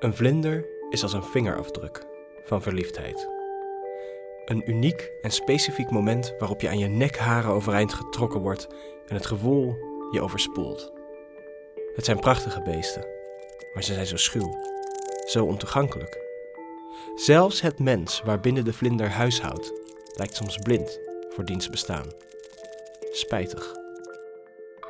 Een 0.00 0.14
vlinder 0.14 0.66
is 0.90 1.02
als 1.02 1.12
een 1.12 1.22
vingerafdruk 1.22 2.06
van 2.44 2.62
verliefdheid. 2.62 3.28
Een 4.44 4.70
uniek 4.70 5.12
en 5.22 5.30
specifiek 5.30 5.90
moment 5.90 6.34
waarop 6.38 6.60
je 6.60 6.68
aan 6.68 6.78
je 6.78 6.86
nekharen 6.86 7.50
overeind 7.50 7.94
getrokken 7.94 8.40
wordt 8.40 8.68
en 9.06 9.14
het 9.14 9.26
gevoel 9.26 9.76
je 10.10 10.20
overspoelt. 10.20 10.92
Het 11.94 12.04
zijn 12.04 12.20
prachtige 12.20 12.62
beesten, 12.62 13.06
maar 13.74 13.82
ze 13.82 13.94
zijn 13.94 14.06
zo 14.06 14.16
schuw, 14.16 14.58
zo 15.26 15.44
ontoegankelijk. 15.44 16.18
Zelfs 17.14 17.60
het 17.60 17.78
mens 17.78 18.22
waarbinnen 18.24 18.64
de 18.64 18.72
vlinder 18.72 19.08
huishoudt, 19.08 19.72
lijkt 20.16 20.36
soms 20.36 20.56
blind 20.56 21.00
voor 21.28 21.44
diens 21.44 21.70
bestaan. 21.70 22.06
Spijtig. 23.10 23.74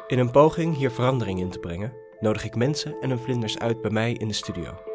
In 0.07 0.19
een 0.19 0.31
poging 0.31 0.77
hier 0.77 0.91
verandering 0.91 1.41
in 1.41 1.51
te 1.51 1.59
brengen, 1.59 1.93
nodig 2.21 2.45
ik 2.45 2.55
mensen 2.55 2.97
en 3.01 3.09
hun 3.09 3.19
vlinders 3.19 3.59
uit 3.59 3.81
bij 3.81 3.91
mij 3.91 4.13
in 4.13 4.29
de 4.29 4.35
studio. 4.35 4.90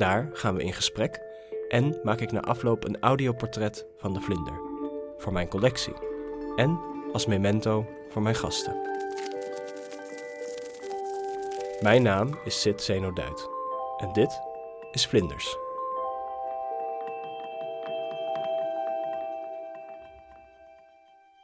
Daar 0.00 0.30
gaan 0.32 0.54
we 0.54 0.62
in 0.62 0.72
gesprek 0.72 1.20
en 1.68 2.00
maak 2.02 2.20
ik 2.20 2.32
na 2.32 2.40
afloop 2.40 2.84
een 2.84 3.00
audioportret 3.00 3.86
van 3.96 4.12
de 4.12 4.20
vlinder. 4.20 4.60
Voor 5.16 5.32
mijn 5.32 5.48
collectie 5.48 5.94
en 6.56 6.80
als 7.12 7.26
memento 7.26 7.86
voor 8.08 8.22
mijn 8.22 8.34
gasten. 8.34 8.74
Mijn 11.80 12.02
naam 12.02 12.38
is 12.44 12.60
Sid 12.60 12.82
Zeno 12.82 13.12
Duit 13.12 13.48
en 13.98 14.12
dit 14.12 14.40
is 14.92 15.06
Vlinders. 15.06 15.56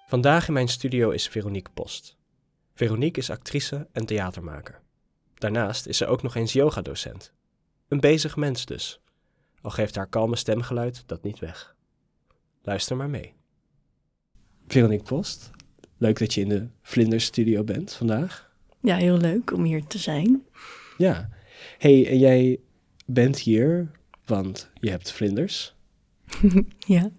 Vandaag 0.07 0.47
in 0.47 0.53
mijn 0.53 0.69
studio 0.69 1.11
is 1.11 1.29
Veronique 1.29 1.73
Post. 1.73 2.17
Veronique 2.75 3.21
is 3.21 3.31
actrice 3.31 3.89
en 3.93 4.07
theatermaker. 4.07 4.81
Daarnaast 5.35 5.87
is 5.87 5.97
ze 5.97 6.07
ook 6.07 6.23
nog 6.23 6.35
eens 6.35 6.53
yogadocent. 6.53 7.35
Een 7.89 8.01
bezig 8.01 8.37
mens 8.37 8.67
dus, 8.67 9.01
al 9.61 9.71
geeft 9.71 9.95
haar 9.95 10.07
kalme 10.09 10.37
stemgeluid 10.37 11.03
dat 11.07 11.23
niet 11.23 11.39
weg. 11.39 11.77
Luister 12.63 12.97
maar 12.97 13.11
mee. 13.11 13.35
Veronique 14.67 15.05
Post, 15.05 15.51
leuk 15.97 16.19
dat 16.19 16.35
je 16.35 16.41
in 16.41 16.49
de 16.49 16.69
Vlinders 16.83 17.25
Studio 17.25 17.65
bent 17.65 17.93
vandaag. 17.93 18.51
Ja, 18.81 18.97
heel 18.97 19.17
leuk 19.17 19.53
om 19.53 19.65
hier 19.65 19.87
te 19.87 19.99
zijn. 19.99 20.45
Ja. 20.99 21.29
hey, 21.79 22.09
en 22.09 22.19
jij 22.19 22.61
bent 23.07 23.39
hier, 23.39 23.91
want 24.25 24.71
je 24.75 24.91
hebt 24.91 25.13
vlinders 25.13 25.75
ja, 26.79 27.11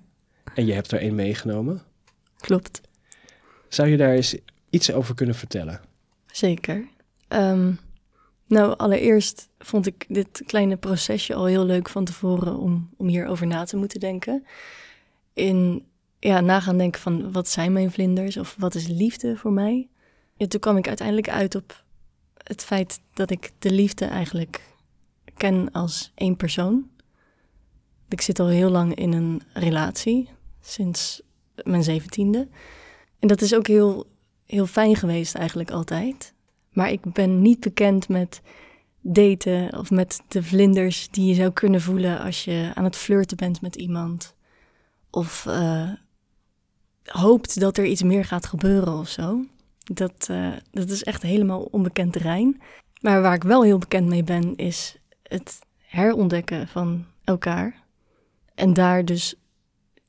en 0.56 0.66
je 0.66 0.74
hebt 0.74 0.92
er 0.92 1.00
één 1.00 1.16
meegenomen. 1.16 1.82
klopt. 2.38 2.82
Zou 3.68 3.90
je 3.90 3.98
daar 3.98 4.14
eens 4.14 4.38
iets 4.70 4.92
over 4.92 5.16
kunnen 5.16 5.36
vertellen? 5.36 5.82
Zeker. 6.26 6.88
Ehm, 7.28 7.74
nou, 8.48 8.78
allereerst 8.78 9.50
vond 9.60 9.86
ik 9.86 10.06
dit 10.08 10.44
kleine 10.46 10.78
procesje 10.78 11.34
al 11.34 11.46
heel 11.46 11.66
leuk 11.66 11.90
van 11.90 12.06
tevoren 12.06 12.58
om, 12.58 12.90
om 12.98 13.08
hierover 13.08 13.48
na 13.48 13.64
te 13.64 13.78
moeten 13.78 14.00
denken. 14.00 14.46
In 15.34 15.86
ja, 16.20 16.60
gaan 16.60 16.78
denken 16.78 17.02
van 17.02 17.32
wat 17.32 17.48
zijn 17.48 17.72
mijn 17.72 17.92
vlinders 17.92 18.38
of 18.38 18.56
wat 18.58 18.76
is 18.76 18.88
liefde 18.88 19.38
voor 19.38 19.52
mij. 19.52 19.88
Ja, 20.36 20.48
toen 20.48 20.60
kwam 20.60 20.78
ik 20.78 20.88
uiteindelijk 20.88 21.30
uit 21.30 21.56
op 21.56 21.84
het 22.44 22.64
feit 22.64 23.02
dat 23.14 23.30
ik 23.32 23.52
de 23.60 23.72
liefde 23.72 24.06
eigenlijk 24.06 24.62
ken 25.38 25.72
als 25.72 26.12
één 26.16 26.36
persoon. 26.36 26.90
Ik 28.10 28.22
zit 28.22 28.40
al 28.40 28.48
heel 28.48 28.70
lang 28.70 28.96
in 28.96 29.14
een 29.14 29.42
relatie, 29.54 30.30
sinds 30.62 31.22
mijn 31.64 31.84
zeventiende. 31.84 32.48
En 33.20 33.28
dat 33.28 33.42
is 33.42 33.56
ook 33.56 33.68
heel, 33.68 34.08
heel 34.46 34.66
fijn 34.66 34.96
geweest 34.96 35.36
eigenlijk 35.36 35.72
altijd. 35.72 36.34
Maar 36.78 36.92
ik 36.92 37.14
ben 37.14 37.42
niet 37.42 37.60
bekend 37.60 38.10
met 38.10 38.42
daten 39.02 39.78
of 39.78 39.90
met 39.90 40.22
de 40.28 40.44
vlinders 40.44 41.10
die 41.10 41.26
je 41.26 41.34
zou 41.34 41.52
kunnen 41.52 41.82
voelen 41.82 42.20
als 42.20 42.44
je 42.44 42.72
aan 42.74 42.84
het 42.84 42.96
flirten 42.96 43.38
bent 43.38 43.62
met 43.62 43.76
iemand. 43.76 44.36
Of 45.10 45.46
eh, 45.46 45.92
hoopt 47.04 47.60
dat 47.60 47.78
er 47.78 47.86
iets 47.86 48.04
meer 48.04 48.26
gaat 48.26 48.46
gebeuren 48.46 48.94
of 48.94 49.10
zo. 49.10 49.46
Dat, 49.84 50.28
eh, 50.30 50.54
dat 50.72 50.90
is 50.90 51.04
echt 51.04 51.22
helemaal 51.22 51.62
onbekend 51.62 52.14
terrein. 52.14 52.62
Maar 53.02 53.22
waar 53.22 53.36
ik 53.36 53.44
wel 53.44 53.64
heel 53.64 53.78
bekend 53.78 54.08
mee 54.08 54.24
ben, 54.24 54.56
is 54.56 54.98
het 55.24 55.60
herontdekken 55.78 56.68
van 56.68 57.06
elkaar. 57.24 57.84
En 58.56 58.74
daar 58.74 59.06
dus 59.06 59.36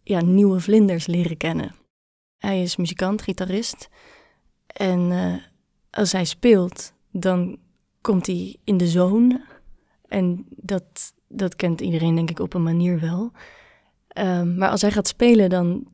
ja, 0.02 0.20
nieuwe 0.20 0.60
vlinders 0.60 1.06
leren 1.06 1.36
kennen. 1.36 1.74
Hij 2.38 2.62
is 2.62 2.76
muzikant, 2.76 3.22
gitarist. 3.22 3.88
En 4.66 5.12
eh, 5.12 5.34
als 5.90 6.12
hij 6.12 6.24
speelt, 6.24 6.92
dan 7.10 7.58
komt 8.00 8.26
hij 8.26 8.56
in 8.64 8.76
de 8.76 8.88
zone. 8.88 9.44
En 10.06 10.46
dat, 10.48 11.14
dat 11.28 11.56
kent 11.56 11.80
iedereen, 11.80 12.14
denk 12.14 12.30
ik, 12.30 12.38
op 12.38 12.54
een 12.54 12.62
manier 12.62 13.00
wel. 13.00 13.32
Ehm, 14.08 14.56
maar 14.56 14.68
als 14.70 14.82
hij 14.82 14.90
gaat 14.90 15.08
spelen, 15.08 15.50
dan 15.50 15.86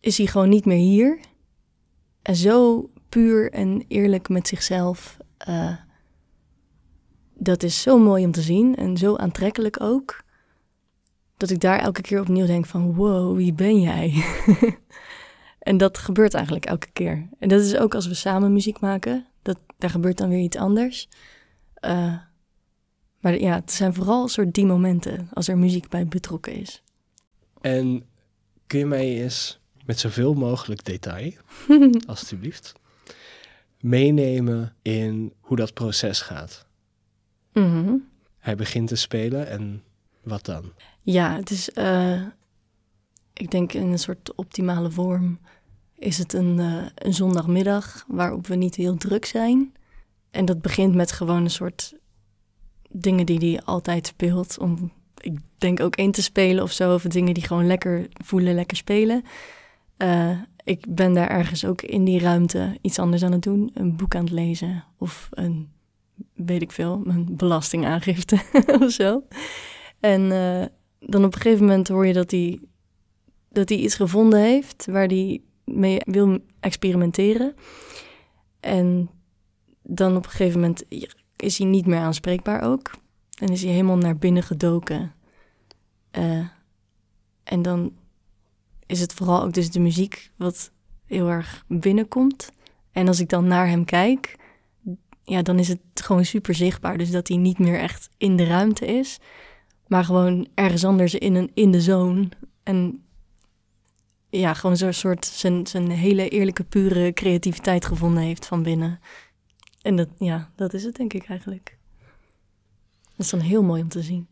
is 0.00 0.18
hij 0.18 0.26
gewoon 0.26 0.48
niet 0.48 0.64
meer 0.64 0.78
hier. 0.78 1.20
En 2.22 2.36
zo 2.36 2.90
puur 3.08 3.52
en 3.52 3.84
eerlijk 3.88 4.28
met 4.28 4.48
zichzelf. 4.48 5.16
eh, 5.36 5.76
dat 7.38 7.62
is 7.62 7.82
zo 7.82 7.98
mooi 7.98 8.24
om 8.24 8.30
te 8.32 8.42
zien 8.42 8.76
en 8.76 8.96
zo 8.96 9.16
aantrekkelijk 9.16 9.80
ook. 9.80 10.24
Dat 11.36 11.50
ik 11.50 11.60
daar 11.60 11.78
elke 11.78 12.00
keer 12.00 12.20
opnieuw 12.20 12.46
denk 12.46 12.66
van 12.66 12.94
wow, 12.94 13.36
wie 13.36 13.52
ben 13.52 13.80
jij? 13.80 14.24
en 15.66 15.76
dat 15.76 15.98
gebeurt 15.98 16.34
eigenlijk 16.34 16.66
elke 16.66 16.90
keer. 16.92 17.28
En 17.38 17.48
dat 17.48 17.60
is 17.60 17.76
ook 17.76 17.94
als 17.94 18.06
we 18.06 18.14
samen 18.14 18.52
muziek 18.52 18.80
maken. 18.80 19.26
Dat, 19.42 19.58
daar 19.78 19.90
gebeurt 19.90 20.18
dan 20.18 20.28
weer 20.28 20.42
iets 20.42 20.56
anders. 20.56 21.08
Eh, 21.74 22.18
maar 23.20 23.40
ja, 23.40 23.54
het 23.54 23.72
zijn 23.72 23.94
vooral 23.94 24.28
soort 24.28 24.54
die 24.54 24.66
momenten 24.66 25.28
als 25.32 25.48
er 25.48 25.58
muziek 25.58 25.88
bij 25.88 26.06
betrokken 26.06 26.52
is. 26.52 26.82
En 27.60 28.06
kun 28.66 28.78
je 28.78 28.86
mij 28.86 29.22
eens 29.22 29.60
met 29.84 29.98
zoveel 29.98 30.34
mogelijk 30.34 30.84
detail, 30.84 31.32
alstublieft, 32.06 32.72
meenemen 33.80 34.74
in 34.82 35.32
hoe 35.40 35.56
dat 35.56 35.74
proces 35.74 36.20
gaat? 36.20 36.66
Mhm. 37.52 37.94
Hij 38.38 38.56
begint 38.56 38.88
te 38.88 38.96
spelen 38.96 39.48
en 39.48 39.82
wat 40.22 40.44
dan? 40.44 40.72
Ja, 41.02 41.36
het 41.36 41.50
is, 41.50 41.70
eh, 41.70 42.22
ik 43.32 43.50
denk 43.50 43.72
in 43.72 43.82
een 43.82 43.98
soort 43.98 44.34
optimale 44.34 44.90
vorm 44.90 45.38
is 45.98 46.18
het 46.18 46.32
een, 46.32 46.58
eh, 46.58 46.86
een 46.94 47.14
zondagmiddag 47.14 48.04
waarop 48.08 48.46
we 48.46 48.54
niet 48.54 48.74
heel 48.74 48.96
druk 48.96 49.24
zijn. 49.24 49.72
En 50.30 50.44
dat 50.44 50.62
begint 50.62 50.94
met 50.94 51.12
gewoon 51.12 51.44
een 51.44 51.50
soort 51.50 51.94
dingen 52.90 53.26
die 53.26 53.38
hij 53.38 53.62
altijd 53.64 54.06
speelt. 54.06 54.58
Om, 54.58 54.92
ik 55.20 55.38
denk 55.58 55.80
ook 55.80 55.96
in 55.96 56.12
te 56.12 56.22
spelen 56.22 56.62
of 56.62 56.72
zo, 56.72 56.94
of 56.94 57.02
dingen 57.02 57.34
die 57.34 57.46
gewoon 57.46 57.66
lekker 57.66 58.08
voelen, 58.24 58.54
lekker 58.54 58.76
spelen. 58.76 59.22
Eh, 59.96 60.40
ik 60.64 60.84
ben 60.88 61.14
daar 61.14 61.28
ergens 61.28 61.64
ook 61.64 61.82
in 61.82 62.04
die 62.04 62.20
ruimte 62.20 62.78
iets 62.80 62.98
anders 62.98 63.22
aan 63.22 63.32
het 63.32 63.42
doen. 63.42 63.70
Een 63.74 63.96
boek 63.96 64.14
aan 64.14 64.24
het 64.24 64.32
lezen 64.32 64.84
of 64.98 65.28
een, 65.30 65.68
weet 66.34 66.62
ik 66.62 66.72
veel, 66.72 67.02
een 67.06 67.36
belastingaangifte 67.36 68.40
of 68.80 68.90
zo. 68.90 69.22
En 70.00 70.32
eh, 70.32 70.66
dan 71.00 71.24
op 71.24 71.34
een 71.34 71.40
gegeven 71.40 71.64
moment 71.66 71.88
hoor 71.88 72.06
je 72.06 72.12
dat 72.12 72.30
hij, 72.30 72.60
dat 73.48 73.68
hij 73.68 73.78
iets 73.78 73.94
gevonden 73.94 74.40
heeft 74.40 74.86
waar 74.86 75.06
hij 75.06 75.40
mee 75.66 75.98
wil 76.04 76.38
experimenteren. 76.60 77.54
En 78.60 79.10
dan 79.82 80.16
op 80.16 80.24
een 80.24 80.30
gegeven 80.30 80.60
moment 80.60 80.84
is 81.36 81.58
hij 81.58 81.66
niet 81.66 81.86
meer 81.86 81.98
aanspreekbaar 81.98 82.62
ook. 82.62 82.90
En 83.38 83.48
is 83.48 83.62
hij 83.62 83.70
helemaal 83.72 83.96
naar 83.96 84.16
binnen 84.16 84.42
gedoken. 84.42 85.14
Eh, 86.10 86.46
en 87.44 87.62
dan 87.62 87.92
is 88.86 89.00
het 89.00 89.12
vooral 89.12 89.42
ook 89.42 89.52
dus 89.52 89.70
de 89.70 89.80
muziek 89.80 90.30
wat 90.36 90.72
heel 91.04 91.28
erg 91.28 91.64
binnenkomt. 91.68 92.52
En 92.92 93.08
als 93.08 93.20
ik 93.20 93.28
dan 93.28 93.46
naar 93.46 93.68
hem 93.68 93.84
kijk, 93.84 94.36
ja, 95.22 95.42
dan 95.42 95.58
is 95.58 95.68
het 95.68 95.80
gewoon 95.94 96.24
super 96.24 96.54
zichtbaar. 96.54 96.98
Dus 96.98 97.10
dat 97.10 97.28
hij 97.28 97.36
niet 97.36 97.58
meer 97.58 97.78
echt 97.78 98.08
in 98.16 98.36
de 98.36 98.44
ruimte 98.44 98.86
is, 98.86 99.18
maar 99.86 100.04
gewoon 100.04 100.48
ergens 100.54 100.84
anders 100.84 101.14
in, 101.14 101.34
een, 101.34 101.50
in 101.54 101.70
de 101.70 101.80
zone. 101.80 102.28
En 102.62 103.05
ja, 104.38 104.54
gewoon 104.54 104.76
zo'n 104.76 104.92
soort 104.92 105.24
zijn, 105.24 105.66
zijn 105.66 105.90
hele 105.90 106.28
eerlijke, 106.28 106.64
pure 106.64 107.12
creativiteit 107.12 107.84
gevonden 107.84 108.22
heeft 108.22 108.46
van 108.46 108.62
binnen. 108.62 109.00
En 109.82 109.96
dat, 109.96 110.08
ja, 110.18 110.50
dat 110.56 110.74
is 110.74 110.84
het 110.84 110.96
denk 110.96 111.12
ik 111.12 111.28
eigenlijk. 111.28 111.76
Dat 113.16 113.26
is 113.26 113.30
dan 113.30 113.40
heel 113.40 113.62
mooi 113.62 113.82
om 113.82 113.88
te 113.88 114.02
zien. 114.02 114.26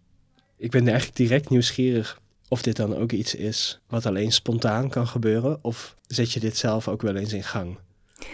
Ik 0.57 0.71
ben 0.71 0.89
eigenlijk 0.89 1.17
direct 1.17 1.51
nieuwsgierig 1.51 2.21
of 2.49 2.63
dit 2.63 2.77
dan 2.77 2.97
ook 2.97 3.13
iets 3.13 3.35
is 3.35 3.81
wat 3.87 4.07
alleen 4.07 4.33
spontaan 4.33 4.89
kan 4.89 5.07
gebeuren, 5.07 5.59
of 5.63 5.97
zet 6.07 6.33
je 6.33 6.41
dit 6.41 6.57
zelf 6.57 6.89
ook 6.89 7.03
wel 7.03 7.17
eens 7.17 7.33
in 7.33 7.43
gang? 7.43 7.79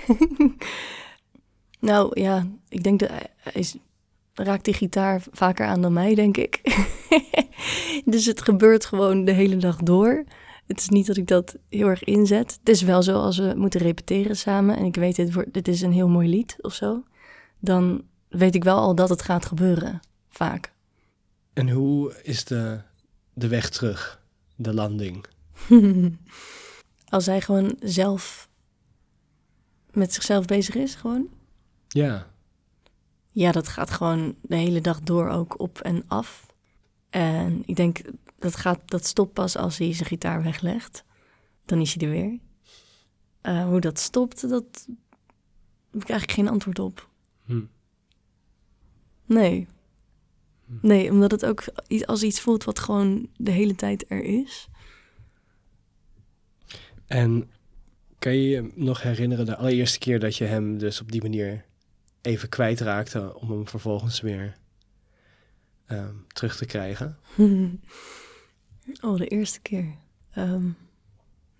Nou 1.80 2.20
ja, 2.20 2.46
ik 2.68 2.82
denk 2.82 3.00
dat 3.00 3.08
hij 3.08 3.52
is, 3.52 3.76
raakt 4.34 4.64
die 4.64 4.74
gitaar 4.74 5.22
vaker 5.32 5.66
aan 5.66 5.82
dan 5.82 5.92
mij, 5.92 6.14
denk 6.14 6.36
ik. 6.36 6.60
dus 8.04 8.26
het 8.26 8.42
gebeurt 8.42 8.84
gewoon 8.84 9.24
de 9.24 9.32
hele 9.32 9.56
dag 9.56 9.76
door. 9.76 10.24
Het 10.70 10.80
is 10.80 10.88
niet 10.88 11.06
dat 11.06 11.16
ik 11.16 11.26
dat 11.26 11.56
heel 11.68 11.86
erg 11.86 12.04
inzet. 12.04 12.56
Het 12.58 12.68
is 12.68 12.82
wel 12.82 13.02
zo 13.02 13.18
als 13.18 13.38
we 13.38 13.52
moeten 13.56 13.80
repeteren 13.80 14.36
samen 14.36 14.76
en 14.76 14.84
ik 14.84 14.94
weet 14.94 15.16
dit, 15.16 15.32
wordt, 15.32 15.52
dit 15.52 15.68
is 15.68 15.80
een 15.80 15.92
heel 15.92 16.08
mooi 16.08 16.28
lied 16.28 16.56
of 16.60 16.74
zo. 16.74 17.04
Dan 17.58 18.02
weet 18.28 18.54
ik 18.54 18.64
wel 18.64 18.76
al 18.76 18.94
dat 18.94 19.08
het 19.08 19.22
gaat 19.22 19.46
gebeuren, 19.46 20.00
vaak. 20.28 20.72
En 21.52 21.70
hoe 21.70 22.14
is 22.22 22.44
de, 22.44 22.80
de 23.32 23.48
weg 23.48 23.70
terug, 23.70 24.22
de 24.56 24.74
landing? 24.74 25.24
Als 27.08 27.26
hij 27.26 27.40
gewoon 27.40 27.76
zelf 27.80 28.48
met 29.90 30.14
zichzelf 30.14 30.44
bezig 30.44 30.74
is, 30.74 30.94
gewoon. 30.94 31.28
Ja, 31.88 32.26
Ja, 33.30 33.52
dat 33.52 33.68
gaat 33.68 33.90
gewoon 33.90 34.34
de 34.42 34.56
hele 34.56 34.80
dag 34.80 35.00
door 35.00 35.28
ook 35.28 35.60
op 35.60 35.78
en 35.80 36.04
af. 36.06 36.46
En 37.10 37.62
ik 37.66 37.76
denk, 37.76 38.00
dat, 38.38 38.56
gaat, 38.56 38.80
dat 38.84 39.06
stopt 39.06 39.32
pas 39.32 39.56
als 39.56 39.78
hij 39.78 39.94
zijn 39.94 40.08
gitaar 40.08 40.42
weglegt. 40.42 41.04
Dan 41.64 41.80
is 41.80 41.94
hij 41.94 42.08
er 42.08 42.10
weer. 42.10 42.38
Eh, 43.40 43.64
hoe 43.64 43.80
dat 43.80 43.98
stopt, 43.98 44.48
dat 44.48 44.86
heb 45.90 46.02
ik 46.02 46.08
eigenlijk 46.08 46.38
geen 46.38 46.48
antwoord 46.48 46.78
op. 46.78 47.08
Hm. 47.44 47.62
Nee. 49.26 49.66
Nee, 50.80 51.10
omdat 51.10 51.30
het 51.30 51.46
ook 51.46 51.64
als 52.04 52.22
iets 52.22 52.40
voelt 52.40 52.64
wat 52.64 52.78
gewoon 52.78 53.28
de 53.36 53.50
hele 53.50 53.74
tijd 53.74 54.10
er 54.10 54.22
is. 54.22 54.68
En 57.06 57.50
kan 58.18 58.36
je 58.36 58.48
je 58.48 58.70
nog 58.74 59.02
herinneren 59.02 59.46
de 59.46 59.56
allereerste 59.56 59.98
keer 59.98 60.18
dat 60.20 60.36
je 60.36 60.44
hem 60.44 60.78
dus 60.78 61.00
op 61.00 61.12
die 61.12 61.22
manier 61.22 61.64
even 62.20 62.48
kwijtraakte 62.48 63.38
om 63.38 63.50
hem 63.50 63.68
vervolgens 63.68 64.20
weer 64.20 64.56
ehm, 65.90 66.14
terug 66.28 66.56
te 66.56 66.66
krijgen? 66.66 67.18
oh, 69.06 69.16
de 69.16 69.26
eerste 69.26 69.60
keer. 69.60 69.94
Ehm, 70.32 70.64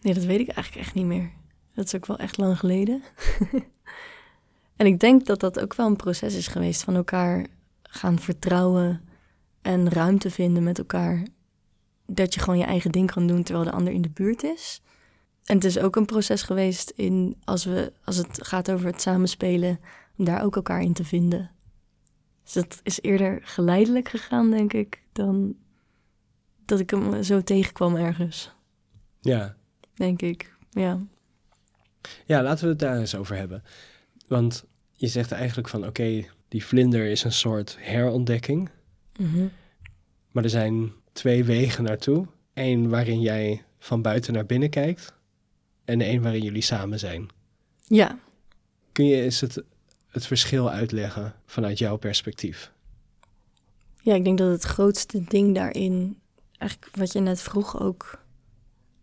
nee, 0.01 0.15
dat 0.15 0.25
weet 0.25 0.41
ik 0.41 0.49
eigenlijk 0.49 0.87
echt 0.87 0.95
niet 0.95 1.07
meer. 1.07 1.31
Dat 1.75 1.85
is 1.85 1.95
ook 1.95 2.07
wel 2.07 2.19
echt 2.19 2.37
lang 2.37 2.59
geleden. 2.59 3.03
en 4.77 4.87
ik 4.87 5.01
denk 5.01 5.27
dat 5.27 5.41
dat 5.41 5.61
ook 5.61 5.75
wel 5.75 5.87
een 5.87 5.97
proces 5.97 6.35
is 6.35 6.47
geweest 6.47 6.83
van 6.83 6.95
elkaar 6.95 7.47
gaan 7.83 8.19
vertrouwen 8.19 9.01
en 9.63 9.89
ruimte 9.89 10.31
vinden 10.31 10.63
met 10.63 10.79
elkaar. 10.79 11.27
Dat 12.07 12.35
je 12.35 12.41
gewoon 12.41 12.59
je 12.59 12.65
eigen 12.65 12.93
ding 12.93 13.11
kan 13.11 13.27
doen 13.27 13.43
terwijl 13.43 13.65
de 13.65 13.73
ander 13.73 13.93
in 13.93 14.03
de 14.03 14.11
buurt 14.11 14.43
is. 14.43 14.83
En 15.45 15.55
het 15.55 15.65
is 15.65 15.79
ook 15.79 15.97
een 15.97 16.07
proces 16.07 16.43
geweest 16.43 16.91
in 16.91 17.37
als, 17.45 17.65
we, 17.65 17.93
als 18.05 18.17
het 18.17 18.47
gaat 18.47 18.71
over 18.71 18.87
het 18.87 19.01
samenspelen, 19.01 19.81
om 20.17 20.25
daar 20.25 20.43
ook 20.45 20.57
elkaar 20.57 20.83
in 20.83 20.93
te 20.93 21.05
vinden. 21.05 21.51
Dus 22.53 22.63
dat 22.63 22.81
is 22.83 23.01
eerder 23.01 23.41
geleidelijk 23.43 24.09
gegaan, 24.09 24.51
denk 24.51 24.73
ik, 24.73 25.03
dan 25.13 25.55
dat 26.65 26.81
ik 26.81 26.91
hem 26.91 27.23
zo 27.23 27.43
tegenkwam 27.43 27.97
ergens, 27.97 28.51
Ja. 29.21 29.57
denk 29.95 30.23
ik. 30.23 30.55
Ja. 30.71 30.99
ja, 32.27 32.43
laten 32.43 32.65
we 32.65 32.71
het 32.71 32.79
daar 32.79 32.99
eens 32.99 33.15
over 33.15 33.37
hebben. 33.37 33.63
Want 34.29 34.65
je 34.93 35.07
zegt 35.07 35.33
eigenlijk 35.33 35.69
van 35.69 35.87
oké, 35.87 36.25
die 36.49 36.65
vlinder 36.65 37.07
is 37.07 37.25
een 37.25 37.33
soort 37.33 37.77
herontdekking. 37.81 38.71
Mhm. 39.17 39.47
Maar 40.31 40.45
er 40.45 40.51
zijn 40.51 40.93
twee 41.13 41.45
wegen 41.45 41.85
naartoe. 41.85 42.27
Eén 42.55 42.89
waarin 42.89 43.21
jij 43.21 43.65
van 43.79 44.03
buiten 44.03 44.33
naar 44.33 44.47
binnen 44.47 44.71
kijkt. 44.71 45.13
En 45.85 46.01
één 46.01 46.23
waarin 46.23 46.43
jullie 46.43 46.63
samen 46.63 46.99
zijn. 46.99 47.29
Ja. 47.87 48.19
Kun 48.93 49.05
je 49.05 49.23
eens 49.23 49.41
het, 49.41 49.63
het 50.11 50.27
verschil 50.27 50.71
uitleggen 50.71 51.35
vanuit 51.47 51.79
jouw 51.79 51.97
perspectief? 51.97 52.73
ja, 54.01 54.15
ik 54.15 54.25
denk 54.25 54.39
dat 54.39 54.51
het 54.51 54.63
grootste 54.63 55.25
ding 55.25 55.55
daarin, 55.55 56.21
eigenlijk 56.59 56.97
wat 56.97 57.13
je 57.13 57.21
net 57.21 57.43
vroeg 57.43 57.81
ook, 57.81 58.25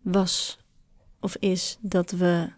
was 0.02 0.58
of 1.20 1.36
is 1.36 1.78
dat 1.80 2.10
we 2.10 2.50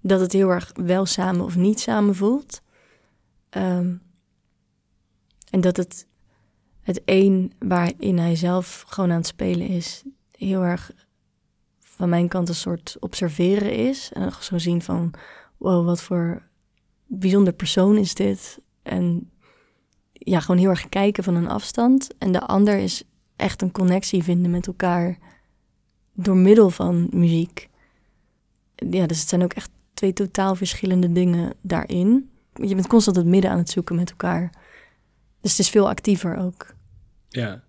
dat 0.00 0.20
het 0.20 0.32
heel 0.32 0.48
erg 0.48 0.70
wel 0.74 1.06
samen 1.06 1.44
of 1.44 1.56
niet 1.56 1.80
samen 1.80 2.14
voelt. 2.14 2.62
Ehm, 3.50 3.94
en 5.50 5.60
dat 5.60 5.76
het 5.76 6.06
het 6.80 7.02
een 7.04 7.52
waarin 7.58 8.18
hij 8.18 8.36
zelf 8.36 8.84
gewoon 8.88 9.10
aan 9.10 9.16
het 9.16 9.26
spelen 9.26 9.66
is, 9.66 10.02
heel 10.30 10.62
erg 10.62 10.90
van 11.80 12.08
mijn 12.08 12.28
kant 12.28 12.48
een 12.48 12.54
soort 12.54 12.96
observeren 13.00 13.72
is. 13.74 14.12
En 14.12 14.32
zo 14.40 14.58
zien 14.58 14.82
van, 14.82 15.10
wow, 15.56 15.84
wat 15.84 16.02
voor 16.02 16.42
bijzonder 17.10 17.52
persoon 17.52 17.96
is 17.96 18.14
dit. 18.14 18.60
En 18.82 19.30
ja, 20.12 20.40
gewoon 20.40 20.60
heel 20.60 20.70
erg 20.70 20.88
kijken 20.88 21.24
van 21.24 21.34
een 21.34 21.48
afstand. 21.48 22.18
En 22.18 22.32
de 22.32 22.40
ander 22.40 22.78
is 22.78 23.02
echt 23.36 23.62
een 23.62 23.72
connectie 23.72 24.22
vinden 24.22 24.50
met 24.50 24.66
elkaar 24.66 25.18
door 26.14 26.36
middel 26.36 26.70
van 26.70 27.08
muziek. 27.12 27.68
Ja, 28.74 29.06
dus 29.06 29.20
het 29.20 29.28
zijn 29.28 29.42
ook 29.42 29.52
echt 29.52 29.70
twee 29.94 30.12
totaal 30.12 30.54
verschillende 30.54 31.12
dingen 31.12 31.54
daarin. 31.60 32.30
Je 32.54 32.74
bent 32.74 32.86
constant 32.86 33.16
het 33.16 33.26
midden 33.26 33.50
aan 33.50 33.58
het 33.58 33.70
zoeken 33.70 33.96
met 33.96 34.10
elkaar. 34.10 34.50
Dus 35.40 35.50
het 35.50 35.60
is 35.60 35.70
veel 35.70 35.88
actiever 35.88 36.36
ook. 36.36 36.74
Ja. 37.28 37.62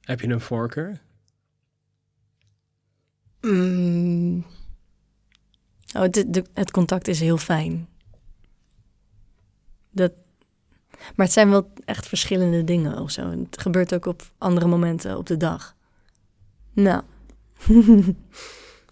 Heb 0.00 0.20
je 0.20 0.28
een 0.28 0.40
voorkeur? 0.40 1.00
Mm. 3.40 4.44
Oh, 5.94 6.02
het, 6.02 6.24
de- 6.28 6.44
het 6.54 6.70
contact 6.70 7.08
is 7.08 7.20
heel 7.20 7.36
fijn. 7.36 7.88
Dat, 9.90 10.12
maar 10.90 11.26
het 11.26 11.32
zijn 11.32 11.50
wel 11.50 11.72
echt 11.84 12.06
verschillende 12.08 12.64
dingen 12.64 12.98
of 12.98 13.10
zo. 13.10 13.30
Het 13.30 13.60
gebeurt 13.60 13.94
ook 13.94 14.06
op 14.06 14.22
andere 14.38 14.66
momenten 14.66 15.16
op 15.18 15.26
de 15.26 15.36
dag. 15.36 15.76
Nou. 16.72 17.02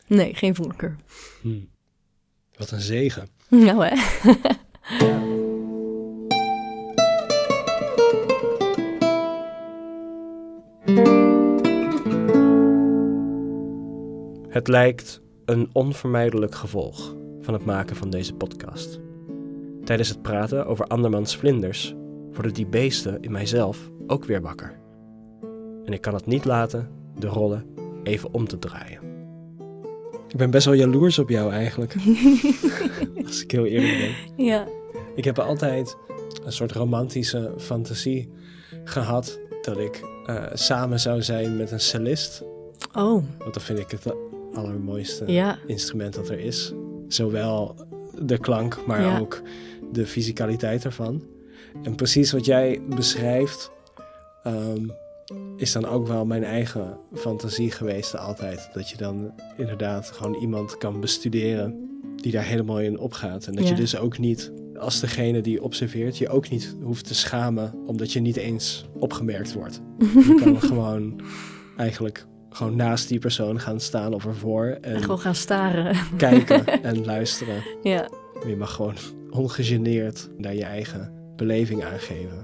nee, 0.06 0.34
geen 0.34 0.54
voorkeur. 0.54 0.96
Hm. 1.40 1.60
Wat 2.56 2.70
een 2.70 2.80
zegen. 2.80 3.28
Nou 3.48 3.86
hè. 3.86 3.96
Het 14.48 14.68
lijkt 14.68 15.20
een 15.44 15.68
onvermijdelijk 15.72 16.54
gevolg 16.54 17.14
van 17.40 17.54
het 17.54 17.64
maken 17.64 17.96
van 17.96 18.10
deze 18.10 18.34
podcast. 18.34 19.00
Tijdens 19.84 20.08
het 20.08 20.22
praten 20.22 20.66
over 20.66 20.86
andermans 20.86 21.36
vlinders 21.36 21.94
worden 22.32 22.54
die 22.54 22.66
beesten 22.66 23.20
in 23.20 23.32
mijzelf 23.32 23.90
ook 24.06 24.24
weer 24.24 24.40
wakker. 24.40 24.80
En 25.84 25.92
ik 25.92 26.00
kan 26.00 26.14
het 26.14 26.26
niet 26.26 26.44
laten 26.44 26.88
de 27.18 27.26
rollen 27.26 27.66
even 28.02 28.34
om 28.34 28.48
te 28.48 28.58
draaien. 28.58 29.00
Ik 30.28 30.36
ben 30.36 30.50
best 30.50 30.64
wel 30.64 30.74
jaloers 30.74 31.18
op 31.18 31.28
jou 31.28 31.52
eigenlijk, 31.52 31.94
als 33.26 33.42
ik 33.42 33.50
heel 33.50 33.66
eerlijk 33.66 33.98
ben. 33.98 34.44
ja. 34.46 34.66
Ik 35.14 35.24
heb 35.24 35.38
altijd 35.38 35.96
een 36.44 36.52
soort 36.52 36.72
romantische 36.72 37.52
fantasie 37.58 38.32
gehad 38.84 39.40
dat 39.62 39.78
ik 39.78 40.04
eh, 40.26 40.44
samen 40.52 41.00
zou 41.00 41.22
zijn 41.22 41.56
met 41.56 41.70
een 41.70 41.80
cellist. 41.80 42.42
Oh, 42.92 43.24
Want 43.38 43.54
dan 43.54 43.62
vind 43.62 43.78
ik 43.78 43.90
het 43.90 44.14
allermooiste 44.54 45.32
ja. 45.32 45.58
instrument 45.66 46.14
dat 46.14 46.28
er 46.28 46.38
is. 46.38 46.72
Zowel 47.08 47.74
de 48.20 48.38
klank, 48.38 48.86
maar 48.86 49.00
Ja. 49.02 49.18
ook 49.18 49.42
de 49.92 50.06
fysicaliteit 50.06 50.84
ervan. 50.84 51.22
En 51.82 51.94
precies 51.94 52.32
wat 52.32 52.44
jij 52.44 52.80
beschrijft, 52.88 53.70
ehm, 54.42 54.88
is 55.56 55.72
dan 55.72 55.86
ook 55.86 56.06
wel 56.06 56.24
mijn 56.26 56.44
eigen 56.44 56.96
fantasie 57.14 57.70
geweest 57.70 58.16
altijd. 58.16 58.70
Dat 58.74 58.88
je 58.88 58.96
dan 58.96 59.34
inderdaad 59.56 60.10
gewoon 60.10 60.34
iemand 60.34 60.78
kan 60.78 61.00
bestuderen 61.00 61.90
die 62.16 62.32
daar 62.32 62.44
helemaal 62.44 62.80
in 62.80 62.98
opgaat. 62.98 63.46
En 63.46 63.54
dat 63.54 63.68
je 63.68 63.74
dus 63.74 63.96
ook 63.96 64.18
niet, 64.18 64.52
als 64.78 65.00
degene 65.00 65.40
die 65.40 65.62
observeert, 65.62 66.18
je 66.18 66.28
ook 66.28 66.48
niet 66.50 66.76
hoeft 66.82 67.06
te 67.06 67.14
schamen 67.14 67.74
omdat 67.86 68.12
je 68.12 68.20
niet 68.20 68.36
eens 68.36 68.86
opgemerkt 68.98 69.52
wordt. 69.52 69.80
Je 69.98 70.40
kan 70.44 70.60
gewoon 70.70 71.20
eigenlijk 71.76 72.26
gewoon 72.52 72.76
naast 72.76 73.08
die 73.08 73.18
persoon 73.18 73.60
gaan 73.60 73.80
staan 73.80 74.14
of 74.14 74.24
ervoor 74.26 74.64
en 74.80 74.94
En 74.94 75.02
gewoon 75.02 75.18
gaan 75.18 75.34
staren. 75.34 75.96
kijken 76.16 76.66
en 76.82 77.04
luisteren. 77.04 77.62
ja. 77.82 78.08
Je 78.46 78.56
mag 78.56 78.72
gewoon 78.74 78.94
ongegeneerd 79.30 80.28
naar 80.36 80.54
je 80.54 80.64
eigen 80.64 81.12
beleving 81.36 81.84
aangeven. 81.84 82.42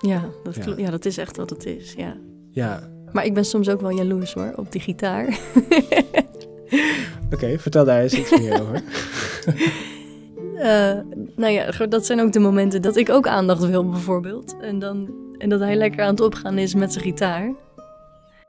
Ja, 0.00 0.24
dat, 0.42 0.76
Ja. 0.76 0.90
dat 0.90 1.04
is 1.04 1.18
echt 1.18 1.36
wat 1.36 1.50
het 1.50 1.66
is. 1.66 1.94
Ja. 1.96 2.16
Ja, 2.50 2.80
Maar 3.12 3.24
ik 3.24 3.34
ben 3.34 3.44
soms 3.44 3.68
ook 3.68 3.80
wel 3.80 3.90
jaloers 3.96 4.32
hoor, 4.34 4.52
op 4.56 4.72
die 4.72 4.80
gitaar. 4.80 5.38
oké, 7.34 7.58
vertel 7.58 7.84
daar 7.84 8.00
eens 8.02 8.14
iets 8.14 8.38
meer 8.38 8.60
over. 8.62 8.82
Eh, 10.58 10.98
nou 11.36 11.52
ja, 11.52 11.86
dat 11.86 12.06
zijn 12.06 12.20
ook 12.20 12.32
de 12.32 12.38
momenten 12.38 12.82
dat 12.82 12.96
ik 12.96 13.08
ook 13.10 13.26
aandacht 13.26 13.66
wil, 13.66 13.88
bijvoorbeeld. 13.90 14.56
En, 14.60 14.78
dan, 14.78 15.10
en 15.38 15.48
dat 15.48 15.60
hij 15.60 15.76
lekker 15.76 16.02
aan 16.04 16.10
het 16.10 16.20
opgaan 16.20 16.58
is 16.58 16.74
met 16.74 16.92
zijn 16.92 17.04
gitaar. 17.04 17.52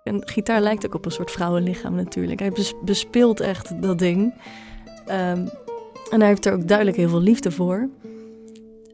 En 0.10 0.28
gitaar 0.28 0.62
lijkt 0.62 0.86
ook 0.86 0.96
op 0.96 1.06
een 1.06 1.12
soort 1.12 1.32
vrouwenlichaam 1.32 1.96
natuurlijk. 1.96 2.40
Hij 2.40 2.52
bes- 2.52 2.74
bespeelt 2.84 3.40
echt 3.40 3.82
dat 3.82 4.00
ding. 4.00 4.34
Ehm, 5.06 5.48
en 6.10 6.20
hij 6.20 6.28
heeft 6.28 6.46
er 6.46 6.54
ook 6.54 6.68
duidelijk 6.68 6.98
heel 6.98 7.10
veel 7.10 7.22
liefde 7.22 7.52
voor. 7.52 7.90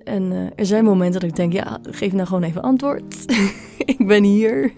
En 0.03 0.31
eh, 0.31 0.37
er 0.55 0.65
zijn 0.65 0.83
momenten 0.83 1.19
dat 1.19 1.29
ik 1.29 1.35
denk, 1.35 1.53
ja, 1.53 1.79
geef 1.89 2.13
nou 2.13 2.27
gewoon 2.27 2.43
even 2.43 2.61
antwoord. 2.61 3.25
ik 3.95 4.07
ben 4.07 4.23
hier. 4.23 4.71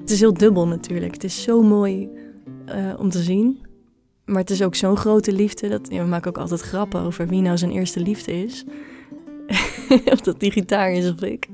Het 0.00 0.10
is 0.10 0.20
heel 0.20 0.34
dubbel 0.34 0.66
natuurlijk. 0.66 1.12
Het 1.12 1.24
is 1.24 1.42
zo 1.42 1.62
mooi 1.62 2.08
eh, 2.64 2.94
om 2.98 3.10
te 3.10 3.22
zien. 3.22 3.58
Maar 4.24 4.40
het 4.40 4.50
is 4.50 4.62
ook 4.62 4.74
zo'n 4.74 4.96
grote 4.96 5.32
liefde. 5.32 5.68
Dat, 5.68 5.88
ja, 5.90 6.02
we 6.02 6.08
maken 6.08 6.28
ook 6.28 6.38
altijd 6.38 6.60
grappen 6.60 7.00
over 7.00 7.26
wie 7.26 7.40
nou 7.40 7.58
zijn 7.58 7.70
eerste 7.70 8.00
liefde 8.00 8.44
is. 8.44 8.64
of 10.12 10.20
dat 10.20 10.40
die 10.40 10.50
gitaar 10.50 10.92
is 10.92 11.10
of 11.10 11.22
ik. 11.22 11.48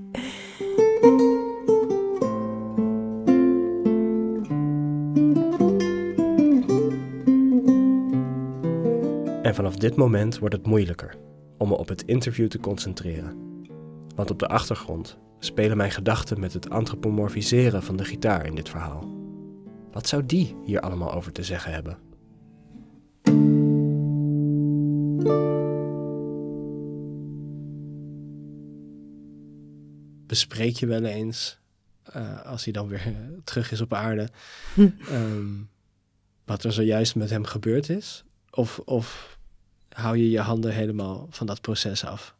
En 9.50 9.56
vanaf 9.56 9.76
dit 9.76 9.96
moment 9.96 10.38
wordt 10.38 10.54
het 10.54 10.66
moeilijker 10.66 11.16
om 11.58 11.68
me 11.68 11.76
op 11.76 11.88
het 11.88 12.02
interview 12.02 12.48
te 12.48 12.58
concentreren. 12.58 13.36
Want 14.14 14.30
op 14.30 14.38
de 14.38 14.46
achtergrond 14.46 15.18
spelen 15.38 15.76
mijn 15.76 15.90
gedachten 15.90 16.40
met 16.40 16.52
het 16.52 16.70
antropomorfiseren 16.70 17.82
van 17.82 17.96
de 17.96 18.04
gitaar 18.04 18.46
in 18.46 18.54
dit 18.54 18.68
verhaal. 18.68 19.08
Wat 19.92 20.08
zou 20.08 20.26
die 20.26 20.56
hier 20.64 20.80
allemaal 20.80 21.12
over 21.12 21.32
te 21.32 21.42
zeggen 21.42 21.72
hebben? 21.72 21.98
Bespreek 30.26 30.76
je 30.76 30.86
wel 30.86 31.04
eens, 31.04 31.58
uh, 32.16 32.42
als 32.42 32.64
hij 32.64 32.72
dan 32.72 32.88
weer 32.88 33.14
terug 33.44 33.72
is 33.72 33.80
op 33.80 33.94
aarde, 33.94 34.28
um, 35.10 35.68
wat 36.44 36.64
er 36.64 36.72
zojuist 36.72 37.14
met 37.14 37.30
hem 37.30 37.44
gebeurd 37.44 37.88
is? 37.88 38.24
Of, 38.50 38.78
of 38.78 39.38
hou 39.92 40.16
je 40.16 40.30
je 40.30 40.40
handen 40.40 40.74
helemaal 40.74 41.26
van 41.30 41.46
dat 41.46 41.60
proces 41.60 42.04
af? 42.04 42.34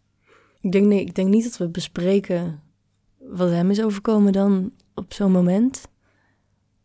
Ik 0.61 0.73
denk, 0.73 0.87
nee, 0.87 1.01
ik 1.01 1.15
denk 1.15 1.29
niet 1.29 1.45
dat 1.45 1.57
we 1.57 1.69
bespreken 1.69 2.63
wat 3.19 3.51
hem 3.51 3.71
is 3.71 3.83
overkomen 3.83 4.33
dan 4.33 4.73
op 4.95 5.13
zo'n 5.13 5.33
moment. 5.33 5.89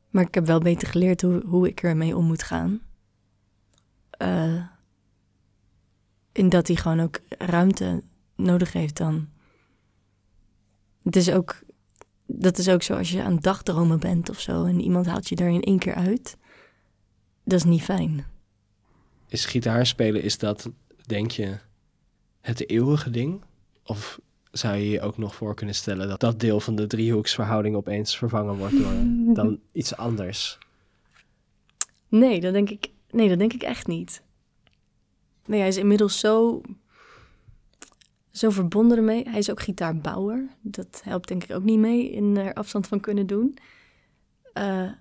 Maar 0.09 0.23
ik 0.23 0.33
heb 0.33 0.45
wel 0.45 0.59
beter 0.59 0.87
geleerd 0.87 1.21
hoe, 1.21 1.41
hoe 1.45 1.67
ik 1.67 1.83
ermee 1.83 2.17
om 2.17 2.25
moet 2.25 2.43
gaan. 2.43 2.81
Uh, 4.21 4.65
in 6.31 6.49
dat 6.49 6.67
hij 6.67 6.75
gewoon 6.75 6.99
ook 6.99 7.19
ruimte 7.29 8.03
nodig 8.35 8.73
heeft 8.73 8.97
dan. 8.97 9.27
Het 11.03 11.15
is 11.15 11.31
ook, 11.31 11.63
dat 12.25 12.57
is 12.57 12.69
ook 12.69 12.83
zo 12.83 12.97
als 12.97 13.11
je 13.11 13.23
aan 13.23 13.39
dagdromen 13.39 13.99
bent 13.99 14.29
of 14.29 14.39
zo 14.39 14.65
en 14.65 14.81
iemand 14.81 15.05
haalt 15.05 15.29
je 15.29 15.35
daar 15.35 15.51
in 15.51 15.63
één 15.63 15.79
keer 15.79 15.95
uit. 15.95 16.37
Dat 17.43 17.59
is 17.59 17.65
niet 17.65 17.83
fijn. 17.83 18.25
Is 19.35 19.45
gitaarspelen, 19.45 20.23
is 20.23 20.37
dat, 20.37 20.69
denk 21.05 21.31
je, 21.31 21.57
het 22.41 22.69
eeuwige 22.69 23.09
ding? 23.09 23.43
Of 23.83 24.19
zou 24.51 24.75
je 24.75 24.89
je 24.89 25.01
ook 25.01 25.17
nog 25.17 25.35
voor 25.35 25.55
kunnen 25.55 25.75
stellen 25.75 26.07
dat 26.07 26.19
dat 26.19 26.39
deel 26.39 26.59
van 26.59 26.75
de 26.75 26.87
driehoeksverhouding 26.87 27.75
opeens 27.75 28.17
vervangen 28.17 28.55
wordt 28.55 28.77
door 28.77 28.93
dan 29.43 29.59
iets 29.71 29.95
anders? 29.95 30.57
Nee, 32.07 32.41
dat 32.41 32.53
denk 32.53 32.69
ik, 32.69 32.89
nee, 33.09 33.29
dat 33.29 33.39
denk 33.39 33.53
ik 33.53 33.63
echt 33.63 33.87
niet. 33.87 34.21
Nee, 35.45 35.59
hij 35.59 35.67
is 35.67 35.77
inmiddels 35.77 36.19
zo, 36.19 36.61
zo 38.31 38.49
verbonden 38.49 38.97
ermee. 38.97 39.29
Hij 39.29 39.39
is 39.39 39.51
ook 39.51 39.61
gitaarbouwer. 39.61 40.47
Dat 40.61 41.01
helpt 41.03 41.27
denk 41.27 41.43
ik 41.43 41.51
ook 41.51 41.63
niet 41.63 41.79
mee 41.79 42.11
in 42.11 42.37
er 42.37 42.53
afstand 42.53 42.87
van 42.87 42.99
kunnen 42.99 43.27
doen. 43.27 43.57
Uh, 44.57 44.91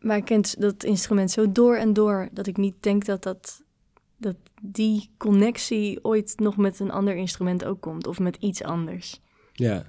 maar 0.00 0.16
hij 0.16 0.24
kent 0.24 0.60
dat 0.60 0.84
instrument 0.84 1.30
zo 1.30 1.52
door 1.52 1.76
en 1.76 1.92
door 1.92 2.28
dat 2.32 2.46
ik 2.46 2.56
niet 2.56 2.74
denk 2.80 3.04
dat, 3.04 3.22
dat, 3.22 3.62
dat 4.16 4.36
die 4.62 5.10
connectie 5.16 6.04
ooit 6.04 6.34
nog 6.36 6.56
met 6.56 6.80
een 6.80 6.90
ander 6.90 7.16
instrument 7.16 7.64
ook 7.64 7.80
komt 7.80 8.06
of 8.06 8.18
met 8.18 8.36
iets 8.36 8.62
anders. 8.62 9.20
Ja. 9.52 9.86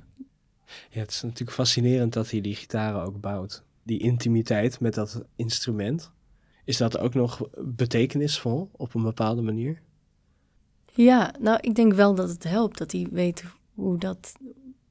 ja, 0.90 1.00
het 1.00 1.12
is 1.12 1.22
natuurlijk 1.22 1.52
fascinerend 1.52 2.14
dat 2.14 2.32
hij 2.32 2.42
die 2.42 2.56
gitaren 2.56 3.02
ook 3.02 3.20
bouwt. 3.22 3.64
Die 3.84 4.00
intimiteit 4.00 4.80
met 4.80 4.94
dat 4.94 5.24
instrument. 5.36 6.12
Is 6.66 6.78
dat 6.78 6.98
ook 6.98 7.14
nog 7.14 7.42
betekenisvol 7.58 8.70
op 8.72 8.94
een 8.94 9.04
bepaalde 9.04 9.42
manier? 9.42 9.82
Ja, 10.94 11.34
nou, 11.40 11.58
ik 11.62 11.76
denk 11.76 11.94
wel 11.94 12.16
dat 12.16 12.30
het 12.30 12.44
helpt 12.44 12.78
dat 12.78 12.92
hij 12.92 13.08
weet 13.12 13.44
hoe 13.74 13.98
dat 13.98 14.34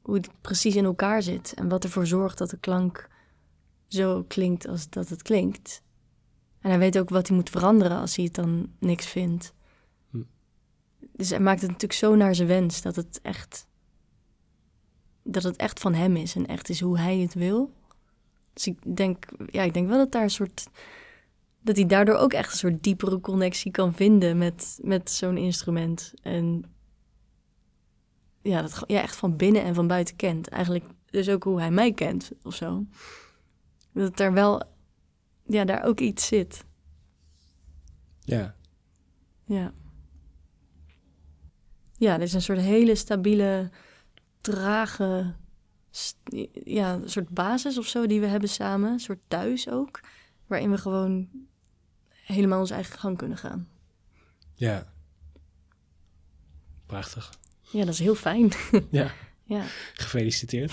hoe 0.09 0.17
het 0.17 0.31
precies 0.41 0.77
in 0.77 0.85
elkaar 0.85 1.23
zit 1.23 1.53
en 1.55 1.69
wat 1.69 1.85
ervoor 1.85 2.07
zorgt 2.07 2.39
dat 2.39 2.51
de 2.51 2.59
klank 2.59 3.09
zo 3.89 4.25
klinkt 4.29 4.69
als 4.69 4.89
dat 4.89 5.09
het 5.09 5.23
klinkt. 5.23 5.83
En 6.61 6.71
hij 6.71 6.79
weet 6.79 6.99
ook 6.99 7.09
wat 7.09 7.27
hij 7.27 7.37
moet 7.37 7.51
veranderen 7.51 7.99
als 7.99 8.17
hij 8.17 8.25
het 8.25 8.35
dan 8.35 8.73
niks 8.79 9.07
vindt. 9.07 9.55
Hm. 10.11 10.23
Dus 11.13 11.31
hij 11.31 11.41
maakt 11.41 11.61
het 11.61 11.71
natuurlijk 11.71 11.99
zo 11.99 12.15
naar 12.15 12.35
zijn 12.35 12.49
wens 12.49 12.83
dat 12.83 12.97
het 12.97 13.21
echt. 13.23 13.67
dat 15.23 15.43
het 15.43 15.57
echt 15.57 15.81
van 15.81 15.95
hem 15.95 16.17
is 16.17 16.35
en 16.35 16.47
echt 16.47 16.69
is 16.69 16.81
hoe 16.81 16.99
hij 16.99 17.19
het 17.19 17.35
wil. 17.35 17.73
Dus 18.53 18.67
ik 18.67 18.97
denk, 18.97 19.25
ja, 19.47 19.63
ik 19.63 19.75
denk 19.75 19.89
wel 19.89 19.99
dat 19.99 20.13
daar 20.13 20.23
een 20.23 20.31
soort. 20.31 20.69
dat 21.61 21.77
hij 21.77 21.87
daardoor 21.87 22.17
ook 22.17 22.33
echt 22.33 22.53
een 22.53 22.59
soort 22.59 22.83
diepere 22.83 23.21
connectie 23.21 23.71
kan 23.71 23.95
vinden 23.95 24.39
met, 24.39 24.79
met 24.83 25.11
zo'n 25.11 25.37
instrument. 25.37 26.13
En 26.23 26.65
ja, 28.43 28.63
dat 28.63 28.85
ja, 28.87 29.03
echt 29.03 29.17
van 29.17 29.37
binnen 29.37 29.63
en 29.63 29.75
van 29.75 29.87
buiten 29.87 30.17
kent. 30.17 30.49
Eigenlijk 30.49 30.85
dus 31.11 31.29
ook 31.29 31.45
hoe 31.45 31.59
hij 31.61 31.71
mij 31.71 31.93
kent 31.93 32.31
of 32.43 32.55
zo. 32.55 32.85
Dat 33.99 34.21
er 34.21 34.33
wel, 34.33 34.63
ja, 35.47 35.65
daar 35.65 35.85
ook 35.85 36.01
iets 36.01 36.27
zit. 36.27 36.65
Ja. 38.21 38.55
Ja. 39.45 39.73
Ja, 41.97 42.15
er 42.15 42.21
is 42.21 42.33
een 42.33 42.43
soort 42.43 42.59
hele 42.59 42.95
stabiele, 42.95 43.71
trage, 44.41 45.35
ja, 46.65 46.95
een 46.95 47.11
soort 47.11 47.29
basis 47.29 47.79
of 47.79 47.87
zo 47.87 48.07
die 48.07 48.21
we 48.21 48.27
hebben 48.27 48.49
samen. 48.49 48.93
Een 48.93 49.01
soort 49.01 49.21
thuis 49.29 49.69
ook. 49.69 50.01
Waarin 50.47 50.71
we 50.71 50.79
gewoon 50.79 51.29
helemaal 52.11 52.61
onze 52.61 52.75
eigen 52.75 52.99
gang 52.99 53.17
kunnen 53.17 53.39
gaan. 53.39 53.69
Ja. 54.55 54.93
Prachtig. 56.87 57.33
Ja, 57.61 57.85
dat 57.85 57.95
is 57.95 57.99
heel 57.99 58.15
fijn. 58.15 58.53
Ja. 58.91 59.13
ja. 59.55 59.63
Gefeliciteerd. 59.95 60.73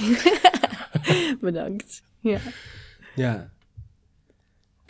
Bedankt. 1.41 2.01
Ja. 2.19 2.39
Ja. 3.15 3.53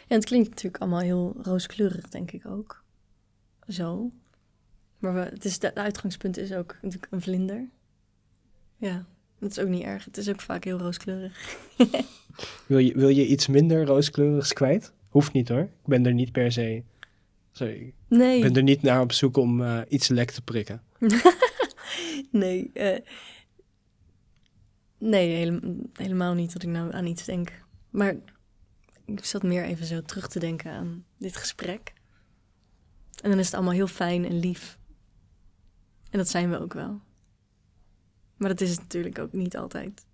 En 0.07 0.15
het 0.15 0.25
klinkt 0.25 0.49
natuurlijk 0.49 0.81
allemaal 0.81 0.99
heel 0.99 1.35
rooskleurig, 1.41 2.09
denk 2.09 2.31
ik 2.31 2.45
ook. 2.45 2.83
Zo. 3.67 4.11
Maar 4.97 5.13
we, 5.13 5.19
het, 5.19 5.45
is, 5.45 5.61
het 5.61 5.75
uitgangspunt 5.75 6.37
is 6.37 6.53
ook 6.53 6.77
natuurlijk 6.81 7.11
een 7.11 7.21
vlinder. 7.21 7.69
Ja, 8.77 9.05
dat 9.39 9.51
is 9.51 9.59
ook 9.59 9.67
niet 9.67 9.83
erg. 9.83 10.05
Het 10.05 10.17
is 10.17 10.29
ook 10.29 10.41
vaak 10.41 10.63
heel 10.63 10.77
rooskleurig. 10.77 11.57
wil, 12.67 12.77
je, 12.77 12.93
wil 12.93 13.09
je 13.09 13.27
iets 13.27 13.47
minder 13.47 13.85
rooskleurigs 13.85 14.53
kwijt? 14.53 14.93
Hoeft 15.09 15.33
niet 15.33 15.49
hoor. 15.49 15.59
Ik 15.59 15.85
ben 15.85 16.05
er 16.05 16.13
niet 16.13 16.31
per 16.31 16.51
se... 16.51 16.83
Sorry. 17.51 17.93
Nee. 18.07 18.35
Ik 18.37 18.43
ben 18.43 18.55
er 18.55 18.63
niet 18.63 18.81
naar 18.81 19.01
op 19.01 19.11
zoek 19.11 19.37
om 19.37 19.61
uh, 19.61 19.81
iets 19.87 20.07
lek 20.07 20.31
te 20.31 20.41
prikken. 20.41 20.81
nee. 22.31 22.71
Uh, 22.73 22.97
nee, 24.97 25.35
hele, 25.35 25.75
helemaal 25.93 26.33
niet 26.33 26.53
dat 26.53 26.63
ik 26.63 26.69
nou 26.69 26.93
aan 26.93 27.05
iets 27.05 27.25
denk. 27.25 27.64
Maar 27.95 28.15
ik 29.05 29.25
zat 29.25 29.43
meer 29.43 29.63
even 29.63 29.85
zo 29.85 30.01
terug 30.01 30.27
te 30.27 30.39
denken 30.39 30.71
aan 30.71 31.05
dit 31.17 31.35
gesprek. 31.35 31.93
En 33.21 33.29
dan 33.29 33.39
is 33.39 33.45
het 33.45 33.55
allemaal 33.55 33.73
heel 33.73 33.87
fijn 33.87 34.25
en 34.25 34.39
lief. 34.39 34.77
En 36.09 36.17
dat 36.17 36.29
zijn 36.29 36.49
we 36.49 36.59
ook 36.59 36.73
wel. 36.73 37.01
Maar 38.37 38.49
dat 38.49 38.61
is 38.61 38.69
het 38.69 38.79
natuurlijk 38.79 39.19
ook 39.19 39.33
niet 39.33 39.57
altijd. 39.57 40.05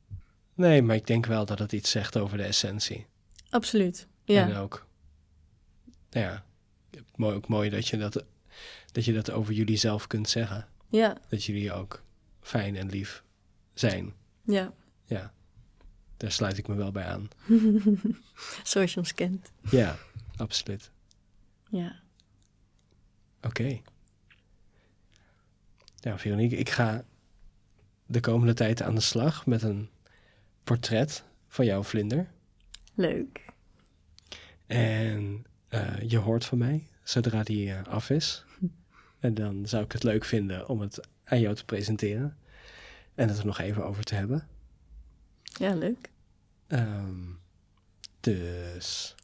Nee, 0.54 0.82
maar 0.82 0.96
ik 0.96 1.08
denk 1.08 1.26
wel 1.26 1.46
dat 1.46 1.60
het 1.60 1.72
iets 1.72 1.92
zegt 1.92 2.18
over 2.18 2.38
de 2.38 2.44
essentie. 2.44 3.06
Absoluut, 3.50 4.08
ja. 4.24 4.50
En 4.50 4.56
ook, 4.56 4.88
nou 6.10 6.26
ja, 6.26 6.46
mooi, 7.16 7.36
ook 7.36 7.48
mooi 7.48 7.70
dat 7.70 7.88
je 7.88 7.98
dat, 7.98 8.26
dat 8.92 9.06
je 9.06 9.14
dat 9.14 9.32
over 9.32 9.54
jullie 9.54 9.78
zelf 9.78 10.08
kunt 10.08 10.30
zeggen. 10.30 10.68
Ja. 10.90 11.18
Dat 11.30 11.44
jullie 11.44 11.74
ook 11.74 12.04
fijn 12.42 12.76
en 12.76 12.90
lief 12.90 13.24
zijn. 13.74 14.14
Ja. 14.44 14.74
Ja 15.06 15.34
daar 16.22 16.32
sluit 16.32 16.58
ik 16.58 16.68
me 16.68 16.76
wel 16.76 16.92
bij 16.92 17.06
aan. 17.06 17.28
Zoals 18.64 18.94
je 18.94 19.00
ons 19.00 19.14
kent. 19.14 19.52
Ja, 19.70 19.98
absoluut. 20.36 20.92
Ja. 21.70 22.00
Oké. 23.38 23.48
Okay. 23.48 23.82
Nou, 26.02 26.20
Veronique, 26.20 26.58
ik 26.58 26.70
ga 26.70 27.04
de 28.06 28.20
komende 28.20 28.54
tijd 28.54 28.82
aan 28.82 28.96
de 28.96 29.02
slag 29.02 29.46
met 29.46 29.62
een 29.62 29.90
portret 30.64 31.24
van 31.48 31.66
jouw 31.66 31.84
vlinder. 31.84 32.32
Leuk. 32.94 33.46
En 34.68 35.46
uh, 35.70 36.02
je 36.02 36.18
hoort 36.18 36.46
van 36.46 36.58
mij 36.58 36.88
zodra 37.04 37.44
die 37.44 37.68
uh, 37.68 37.84
af 37.84 38.10
is. 38.10 38.46
en 39.20 39.34
dan 39.34 39.68
zou 39.68 39.84
ik 39.84 39.92
het 39.92 40.04
leuk 40.04 40.26
vinden 40.26 40.68
om 40.68 40.82
het 40.82 41.08
aan 41.24 41.40
jou 41.40 41.56
te 41.56 41.66
presenteren. 41.66 42.38
En 43.16 43.28
het 43.28 43.38
er 43.38 43.46
nog 43.46 43.60
even 43.60 43.86
over 43.86 44.04
te 44.04 44.16
hebben. 44.16 44.48
Ja, 45.62 45.74
leuk. 45.74 46.10
Um, 46.68 47.40
dus 48.20 49.16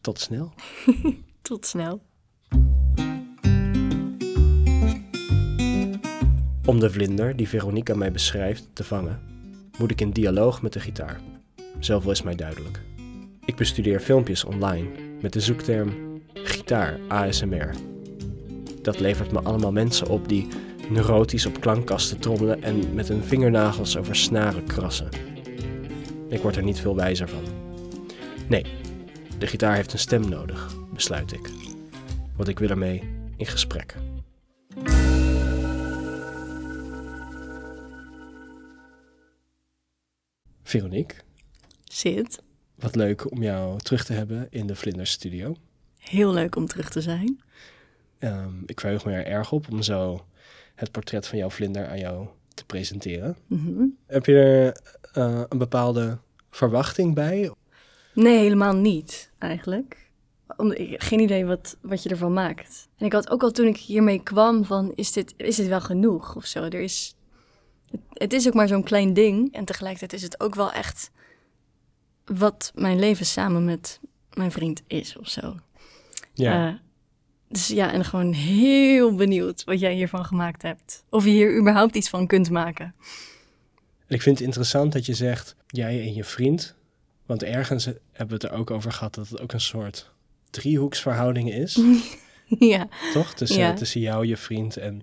tot 0.00 0.20
snel. 0.20 0.52
tot 1.42 1.66
snel. 1.66 2.02
Om 6.64 6.80
de 6.80 6.90
vlinder 6.90 7.36
die 7.36 7.48
Veronica 7.48 7.94
mij 7.94 8.12
beschrijft 8.12 8.64
te 8.72 8.84
vangen, 8.84 9.20
moet 9.78 9.90
ik 9.90 10.00
in 10.00 10.10
dialoog 10.10 10.62
met 10.62 10.72
de 10.72 10.80
gitaar. 10.80 11.20
Zoveel 11.78 12.10
is 12.10 12.22
mij 12.22 12.34
duidelijk. 12.34 12.82
Ik 13.44 13.56
bestudeer 13.56 14.00
filmpjes 14.00 14.44
online 14.44 14.88
met 15.20 15.32
de 15.32 15.40
zoekterm 15.40 16.20
gitaar 16.34 17.00
ASMR. 17.08 17.74
Dat 18.82 19.00
levert 19.00 19.32
me 19.32 19.42
allemaal 19.42 19.72
mensen 19.72 20.08
op 20.08 20.28
die 20.28 20.48
neurotisch 20.90 21.46
op 21.46 21.60
klankkasten 21.60 22.18
trommelen 22.18 22.62
en 22.62 22.94
met 22.94 23.08
hun 23.08 23.22
vingernagels 23.22 23.96
over 23.96 24.16
snaren 24.16 24.66
krassen. 24.66 25.37
Ik 26.28 26.40
word 26.40 26.56
er 26.56 26.62
niet 26.62 26.80
veel 26.80 26.96
wijzer 26.96 27.28
van. 27.28 27.44
Nee, 28.48 28.64
de 29.38 29.46
gitaar 29.46 29.74
heeft 29.74 29.92
een 29.92 29.98
stem 29.98 30.28
nodig, 30.28 30.74
besluit 30.92 31.32
ik. 31.32 31.50
Want 32.36 32.48
ik 32.48 32.58
wil 32.58 32.68
ermee 32.68 33.02
in 33.36 33.46
gesprek. 33.46 33.94
Veronique, 40.62 41.16
Zit. 41.84 42.42
wat 42.74 42.94
leuk 42.96 43.30
om 43.30 43.42
jou 43.42 43.78
terug 43.78 44.04
te 44.04 44.12
hebben 44.12 44.46
in 44.50 44.66
de 44.66 44.76
Vlinders 44.76 45.10
Studio. 45.10 45.56
Heel 45.98 46.32
leuk 46.32 46.56
om 46.56 46.66
terug 46.66 46.90
te 46.90 47.00
zijn. 47.00 47.40
Ehm, 48.18 48.62
ik 48.66 48.80
verheug 48.80 49.04
me 49.04 49.12
er 49.12 49.26
erg 49.26 49.52
op 49.52 49.70
om 49.70 49.82
zo 49.82 50.26
het 50.74 50.90
portret 50.90 51.26
van 51.26 51.38
jouw 51.38 51.50
vlinder 51.50 51.86
aan 51.88 51.98
jou 51.98 52.28
te 52.54 52.64
presenteren. 52.64 53.36
Mhm. 53.46 53.84
Heb 54.06 54.26
je 54.26 54.38
er 54.38 54.97
eh, 55.18 55.40
een 55.48 55.58
bepaalde 55.58 56.18
verwachting 56.50 57.14
bij? 57.14 57.52
Nee, 58.14 58.38
helemaal 58.38 58.74
niet, 58.74 59.30
eigenlijk. 59.38 60.10
Om, 60.56 60.72
ik, 60.72 61.02
geen 61.02 61.20
idee 61.20 61.46
wat, 61.46 61.76
wat 61.80 62.02
je 62.02 62.08
ervan 62.08 62.32
maakt. 62.32 62.88
En 62.96 63.06
ik 63.06 63.12
had 63.12 63.30
ook 63.30 63.42
al 63.42 63.50
toen 63.50 63.66
ik 63.66 63.76
hiermee 63.76 64.22
kwam 64.22 64.64
van, 64.64 64.92
is 64.94 65.12
dit, 65.12 65.34
is 65.36 65.56
dit 65.56 65.66
wel 65.66 65.80
genoeg 65.80 66.36
of 66.36 66.44
zo? 66.44 66.62
Er 66.62 66.80
is, 66.80 67.14
het, 67.90 68.00
het 68.12 68.32
is 68.32 68.46
ook 68.46 68.54
maar 68.54 68.68
zo'n 68.68 68.82
klein 68.82 69.12
ding. 69.12 69.54
En 69.54 69.64
tegelijkertijd 69.64 70.12
is 70.12 70.22
het 70.22 70.40
ook 70.40 70.54
wel 70.54 70.72
echt 70.72 71.10
wat 72.24 72.72
mijn 72.74 72.98
leven 72.98 73.26
samen 73.26 73.64
met 73.64 74.00
mijn 74.32 74.52
vriend 74.52 74.82
is 74.86 75.16
of 75.16 75.28
zo. 75.28 75.56
Ja. 76.34 76.68
Eh, 76.68 76.74
dus 77.48 77.68
ja, 77.68 77.92
en 77.92 78.04
gewoon 78.04 78.32
heel 78.32 79.14
benieuwd 79.14 79.64
wat 79.64 79.80
jij 79.80 79.94
hiervan 79.94 80.24
gemaakt 80.24 80.62
hebt. 80.62 81.04
Of 81.08 81.24
je 81.24 81.30
hier 81.30 81.58
überhaupt 81.58 81.96
iets 81.96 82.08
van 82.08 82.26
kunt 82.26 82.50
maken. 82.50 82.94
En 84.08 84.14
ik 84.14 84.22
vind 84.22 84.38
het 84.38 84.46
interessant 84.46 84.92
dat 84.92 85.06
je 85.06 85.14
zegt, 85.14 85.56
jij 85.66 86.00
en 86.00 86.14
je 86.14 86.24
vriend. 86.24 86.74
Want 87.26 87.42
ergens 87.42 87.84
hebben 87.84 88.38
we 88.38 88.44
het 88.44 88.52
er 88.52 88.58
ook 88.58 88.70
over 88.70 88.92
gehad 88.92 89.14
dat 89.14 89.28
het 89.28 89.40
ook 89.40 89.52
een 89.52 89.60
soort 89.60 90.10
driehoeksverhouding 90.50 91.52
is. 91.52 91.78
ja, 92.72 92.88
toch? 93.12 93.34
Tussen, 93.34 93.58
Ja. 93.58 93.74
tussen 93.74 94.00
jou, 94.00 94.26
je 94.26 94.36
vriend 94.36 94.76
en, 94.76 95.02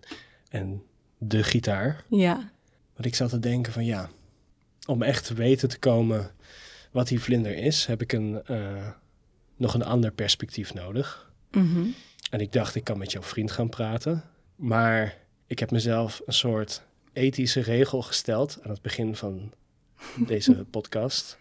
en 0.50 0.84
de 1.18 1.44
gitaar. 1.44 2.04
ja. 2.10 2.54
Want 2.94 3.08
ik 3.08 3.16
zat 3.16 3.30
te 3.30 3.40
denken 3.40 3.74
van 3.74 3.86
ja, 3.86 4.10
om 4.88 5.02
echt 5.02 5.26
te 5.26 5.34
weten 5.34 5.70
te 5.70 5.80
komen 5.80 6.32
wat 6.92 7.08
die 7.08 7.20
vlinder 7.22 7.56
is, 7.58 7.86
heb 7.86 8.02
ik 8.02 8.12
een, 8.14 8.42
eh, 8.46 8.88
nog 9.56 9.74
een 9.74 9.84
ander 9.84 10.12
perspectief 10.12 10.74
nodig. 10.74 11.32
Mhm. 11.52 11.86
En 12.30 12.40
ik 12.40 12.52
dacht, 12.52 12.76
ik 12.76 12.84
kan 12.84 12.98
met 12.98 13.12
jouw 13.12 13.22
vriend 13.22 13.52
gaan 13.52 13.70
praten. 13.70 14.24
Maar 14.56 15.18
ik 15.48 15.60
heb 15.60 15.72
mezelf 15.72 16.22
een 16.26 16.34
soort 16.34 16.85
ethische 17.15 17.62
regel 17.62 18.01
gesteld 18.01 18.60
aan 18.63 18.69
het 18.69 18.81
begin 18.81 19.15
van 19.15 19.53
deze 20.15 20.65
podcast. 20.75 21.38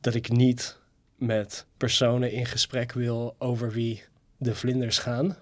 Dat 0.00 0.14
ik 0.14 0.28
niet 0.28 0.78
met 1.16 1.66
personen 1.76 2.32
in 2.32 2.46
gesprek 2.46 2.92
wil 2.92 3.34
over 3.38 3.72
wie 3.72 4.04
de 4.36 4.54
vlinders 4.54 4.98
gaan. 4.98 5.36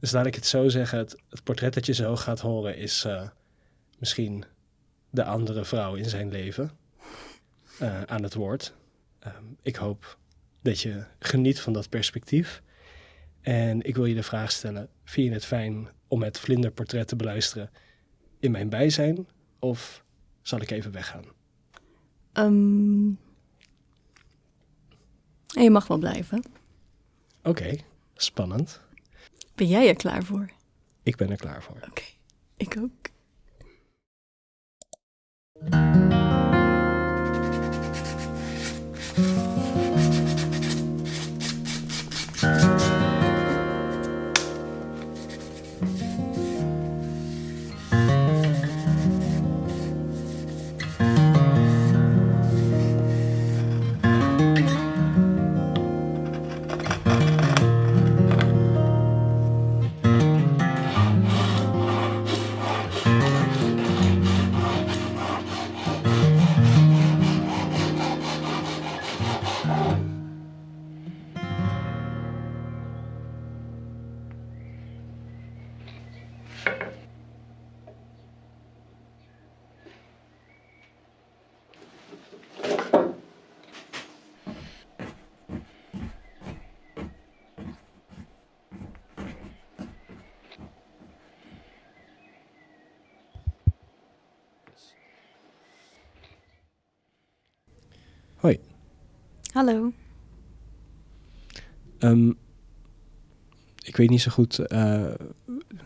Dus 0.00 0.10
laat 0.10 0.26
ik 0.26 0.34
het 0.34 0.46
zo 0.46 0.68
zeggen, 0.68 0.98
het, 0.98 1.16
het 1.28 1.42
portret 1.42 1.74
dat 1.74 1.86
je 1.86 1.92
zo 1.92 2.16
gaat 2.16 2.40
horen 2.40 2.76
is 2.76 3.04
eh, 3.04 3.28
misschien 3.98 4.44
de 5.10 5.24
andere 5.24 5.64
vrouw 5.64 5.94
in 5.94 6.08
zijn 6.08 6.30
leven 6.30 6.70
eh, 7.78 8.02
aan 8.02 8.22
het 8.22 8.34
woord. 8.34 8.74
Ehm, 9.18 9.44
ik 9.62 9.76
hoop 9.76 10.18
dat 10.62 10.80
je 10.80 11.04
geniet 11.18 11.60
van 11.60 11.72
dat 11.72 11.88
perspectief. 11.88 12.62
En 13.40 13.82
ik 13.82 13.96
wil 13.96 14.04
je 14.04 14.14
de 14.14 14.22
vraag 14.22 14.52
stellen, 14.52 14.88
vind 15.04 15.26
je 15.26 15.32
het 15.32 15.44
fijn 15.44 15.88
om 16.08 16.22
het 16.22 16.38
vlinderportret 16.38 17.08
te 17.08 17.16
beluisteren 17.16 17.70
in 18.38 18.50
mijn 18.50 18.68
bijzijn? 18.68 19.26
Of 19.58 20.04
zal 20.42 20.60
ik 20.60 20.70
even 20.70 20.92
weggaan? 20.92 21.24
Ehm, 22.32 23.08
je 25.62 25.70
mag 25.70 25.86
wel 25.86 25.98
blijven. 25.98 26.42
Oké, 27.42 27.76
spannend. 28.14 28.80
Ben 29.54 29.66
jij 29.66 29.88
er 29.88 29.96
klaar 29.96 30.22
voor? 30.22 30.50
Ik 31.02 31.16
ben 31.16 31.30
er 31.30 31.36
klaar 31.36 31.62
voor. 31.62 31.76
Oké, 31.88 32.02
ik 32.56 32.76
ook. 32.78 33.10
Hallo. 99.58 99.92
Ehm, 101.98 102.28
ik 103.84 103.96
weet 103.96 104.10
niet 104.10 104.20
zo 104.20 104.30
goed 104.30 104.58
eh, 104.58 105.10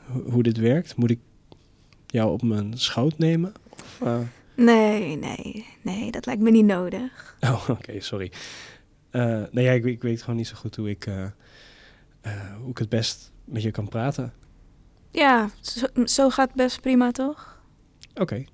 ho- 0.07 0.31
hoe 0.31 0.43
dit 0.43 0.57
werkt. 0.57 0.97
Moet 0.97 1.11
ik 1.11 1.19
jou 2.07 2.31
op 2.33 2.43
mijn 2.43 2.79
schoot 2.79 3.19
nemen? 3.19 3.53
Of, 3.71 4.01
eh, 4.03 4.19
Nee, 4.57 5.17
nee, 5.17 5.67
nee, 5.83 6.11
dat 6.11 6.27
lijkt 6.27 6.43
me 6.43 6.51
niet 6.51 6.65
nodig. 6.65 7.37
Oh, 7.41 7.69
oké, 7.79 8.01
sorry. 8.01 8.33
Eh 9.11 9.43
nee, 9.51 9.65
ja, 9.65 9.73
ik, 9.73 9.85
ik 9.85 10.03
weet 10.03 10.21
gewoon 10.23 10.37
niet 10.37 10.47
zo 10.49 10.55
goed 10.57 10.77
hoe 10.77 10.91
ik, 10.91 11.05
hoe 12.61 12.71
ik 12.71 12.79
het 12.79 12.89
best 12.89 13.33
met 13.45 13.63
je 13.63 13.71
kan 13.71 13.89
praten. 13.89 14.33
Ja, 15.11 15.51
zo, 15.61 15.87
zo 16.05 16.31
gaat 16.31 16.55
best 16.55 16.81
prima, 16.81 17.11
toch? 17.11 17.63
Oké. 18.15 18.45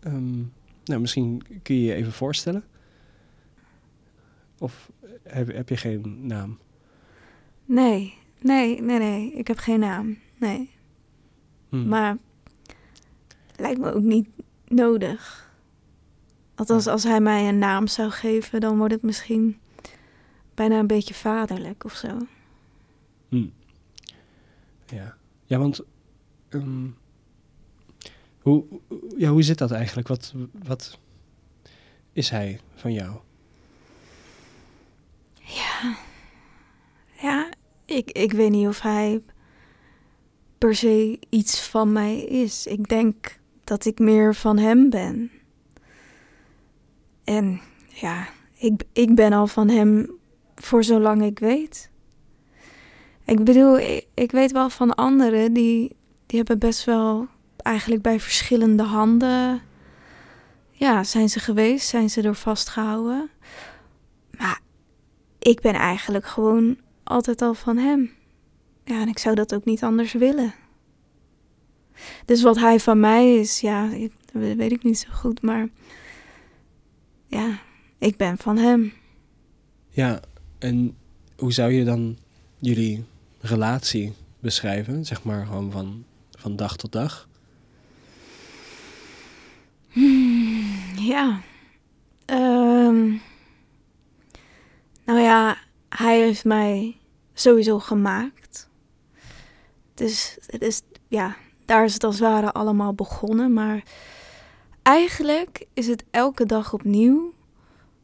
Ehm, 0.00 0.38
nou, 0.84 1.00
misschien 1.00 1.42
kun 1.62 1.74
je 1.76 1.82
je 1.82 1.94
even 1.94 2.12
voorstellen. 2.12 2.64
Of 4.58 4.90
heb, 5.22 5.52
heb 5.52 5.68
je 5.68 5.76
geen 5.76 6.26
naam? 6.26 6.58
Nee, 7.64 8.14
nee, 8.40 8.82
nee, 8.82 8.98
nee, 8.98 9.32
ik 9.32 9.46
heb 9.46 9.58
geen 9.58 9.80
naam. 9.80 10.18
Nee, 10.38 10.70
Hm. 11.68 11.88
maar 11.88 12.16
lijkt 13.56 13.80
me 13.80 13.92
ook 13.92 14.02
niet 14.02 14.28
nodig. 14.66 15.52
Althans, 16.54 16.84
Ja. 16.84 16.90
als 16.92 17.02
hij 17.02 17.20
mij 17.20 17.48
een 17.48 17.58
naam 17.58 17.86
zou 17.86 18.10
geven, 18.10 18.60
dan 18.60 18.76
wordt 18.78 18.92
het 18.94 19.02
misschien 19.02 19.58
bijna 20.54 20.78
een 20.78 20.86
beetje 20.86 21.14
vaderlijk 21.14 21.84
of 21.84 21.92
zo. 21.94 22.18
Hm. 23.28 23.46
Ja. 24.86 25.16
ja, 25.44 25.58
want 25.58 25.80
ehm, 26.48 26.86
hoe, 28.40 28.64
ja, 29.16 29.30
hoe 29.30 29.42
zit 29.42 29.58
dat 29.58 29.70
eigenlijk? 29.70 30.08
Wat, 30.08 30.34
wat 30.64 30.98
is 32.12 32.30
hij 32.30 32.60
van 32.74 32.92
jou? 32.92 33.16
Ja, 35.44 35.96
ja 37.20 37.48
ik, 37.84 38.10
ik 38.10 38.32
weet 38.32 38.50
niet 38.50 38.66
of 38.66 38.80
hij 38.80 39.22
per 40.58 40.74
se 40.74 41.18
iets 41.28 41.60
van 41.60 41.92
mij 41.92 42.20
is. 42.20 42.66
Ik 42.66 42.88
denk 42.88 43.38
dat 43.64 43.84
ik 43.84 43.98
meer 43.98 44.34
van 44.34 44.58
hem 44.58 44.90
ben. 44.90 45.30
En 47.24 47.60
ja, 47.88 48.28
ik, 48.54 48.82
ik 48.92 49.14
ben 49.14 49.32
al 49.32 49.46
van 49.46 49.68
hem 49.68 50.10
voor 50.54 50.84
zolang 50.84 51.22
ik 51.22 51.38
weet. 51.38 51.90
Ik 53.24 53.44
bedoel, 53.44 53.78
ik, 53.78 54.06
ik 54.14 54.30
weet 54.30 54.52
wel 54.52 54.70
van 54.70 54.94
anderen 54.94 55.52
die, 55.52 55.96
die 56.26 56.38
hebben 56.38 56.58
best 56.58 56.84
wel 56.84 57.26
eigenlijk 57.56 58.02
bij 58.02 58.20
verschillende 58.20 58.82
handen. 58.82 59.62
Ja, 60.70 61.04
zijn 61.04 61.28
ze 61.28 61.40
geweest, 61.40 61.88
zijn 61.88 62.10
ze 62.10 62.22
er 62.22 62.34
vastgehouden. 62.34 63.30
Maar 64.38 64.60
ik 65.44 65.60
ben 65.60 65.74
eigenlijk 65.74 66.26
gewoon 66.26 66.76
altijd 67.02 67.42
al 67.42 67.54
van 67.54 67.76
hem. 67.76 68.10
Ja, 68.84 69.00
en 69.00 69.08
ik 69.08 69.18
zou 69.18 69.34
dat 69.34 69.54
ook 69.54 69.64
niet 69.64 69.82
anders 69.82 70.12
willen. 70.12 70.54
Dus 72.24 72.42
wat 72.42 72.58
hij 72.58 72.80
van 72.80 73.00
mij 73.00 73.34
is, 73.36 73.60
ja, 73.60 73.90
ik- 73.92 74.12
dat 74.32 74.42
weet 74.56 74.72
ik 74.72 74.82
niet 74.82 74.98
zo 74.98 75.08
goed, 75.12 75.42
maar 75.42 75.68
ja, 77.26 77.58
ik 77.98 78.16
ben 78.16 78.38
van 78.38 78.56
hem. 78.56 78.92
Ja, 79.88 80.20
en 80.58 80.96
hoe 81.36 81.52
zou 81.52 81.72
je 81.72 81.84
dan 81.84 82.16
jullie 82.58 83.04
relatie 83.40 84.12
beschrijven? 84.40 85.04
Zeg 85.04 85.22
maar 85.22 85.46
gewoon 85.46 85.70
van, 85.70 86.04
van 86.30 86.56
dag 86.56 86.76
tot 86.76 86.92
dag. 86.92 87.28
Hmm, 89.90 90.64
ja. 90.98 91.40
Ehm, 92.24 93.12
nou 95.04 95.18
ja, 95.20 95.56
hij 95.88 96.20
heeft 96.20 96.44
mij 96.44 96.96
sowieso 97.34 97.78
gemaakt. 97.78 98.68
Dus 99.94 100.38
het 100.46 100.62
is, 100.62 100.82
ja, 101.08 101.36
daar 101.64 101.84
is 101.84 101.94
het 101.94 102.04
als 102.04 102.18
het 102.18 102.28
ware 102.28 102.52
allemaal 102.52 102.94
begonnen. 102.94 103.52
Maar 103.52 103.82
eigenlijk 104.82 105.66
is 105.72 105.86
het 105.86 106.04
elke 106.10 106.46
dag 106.46 106.72
opnieuw 106.72 107.24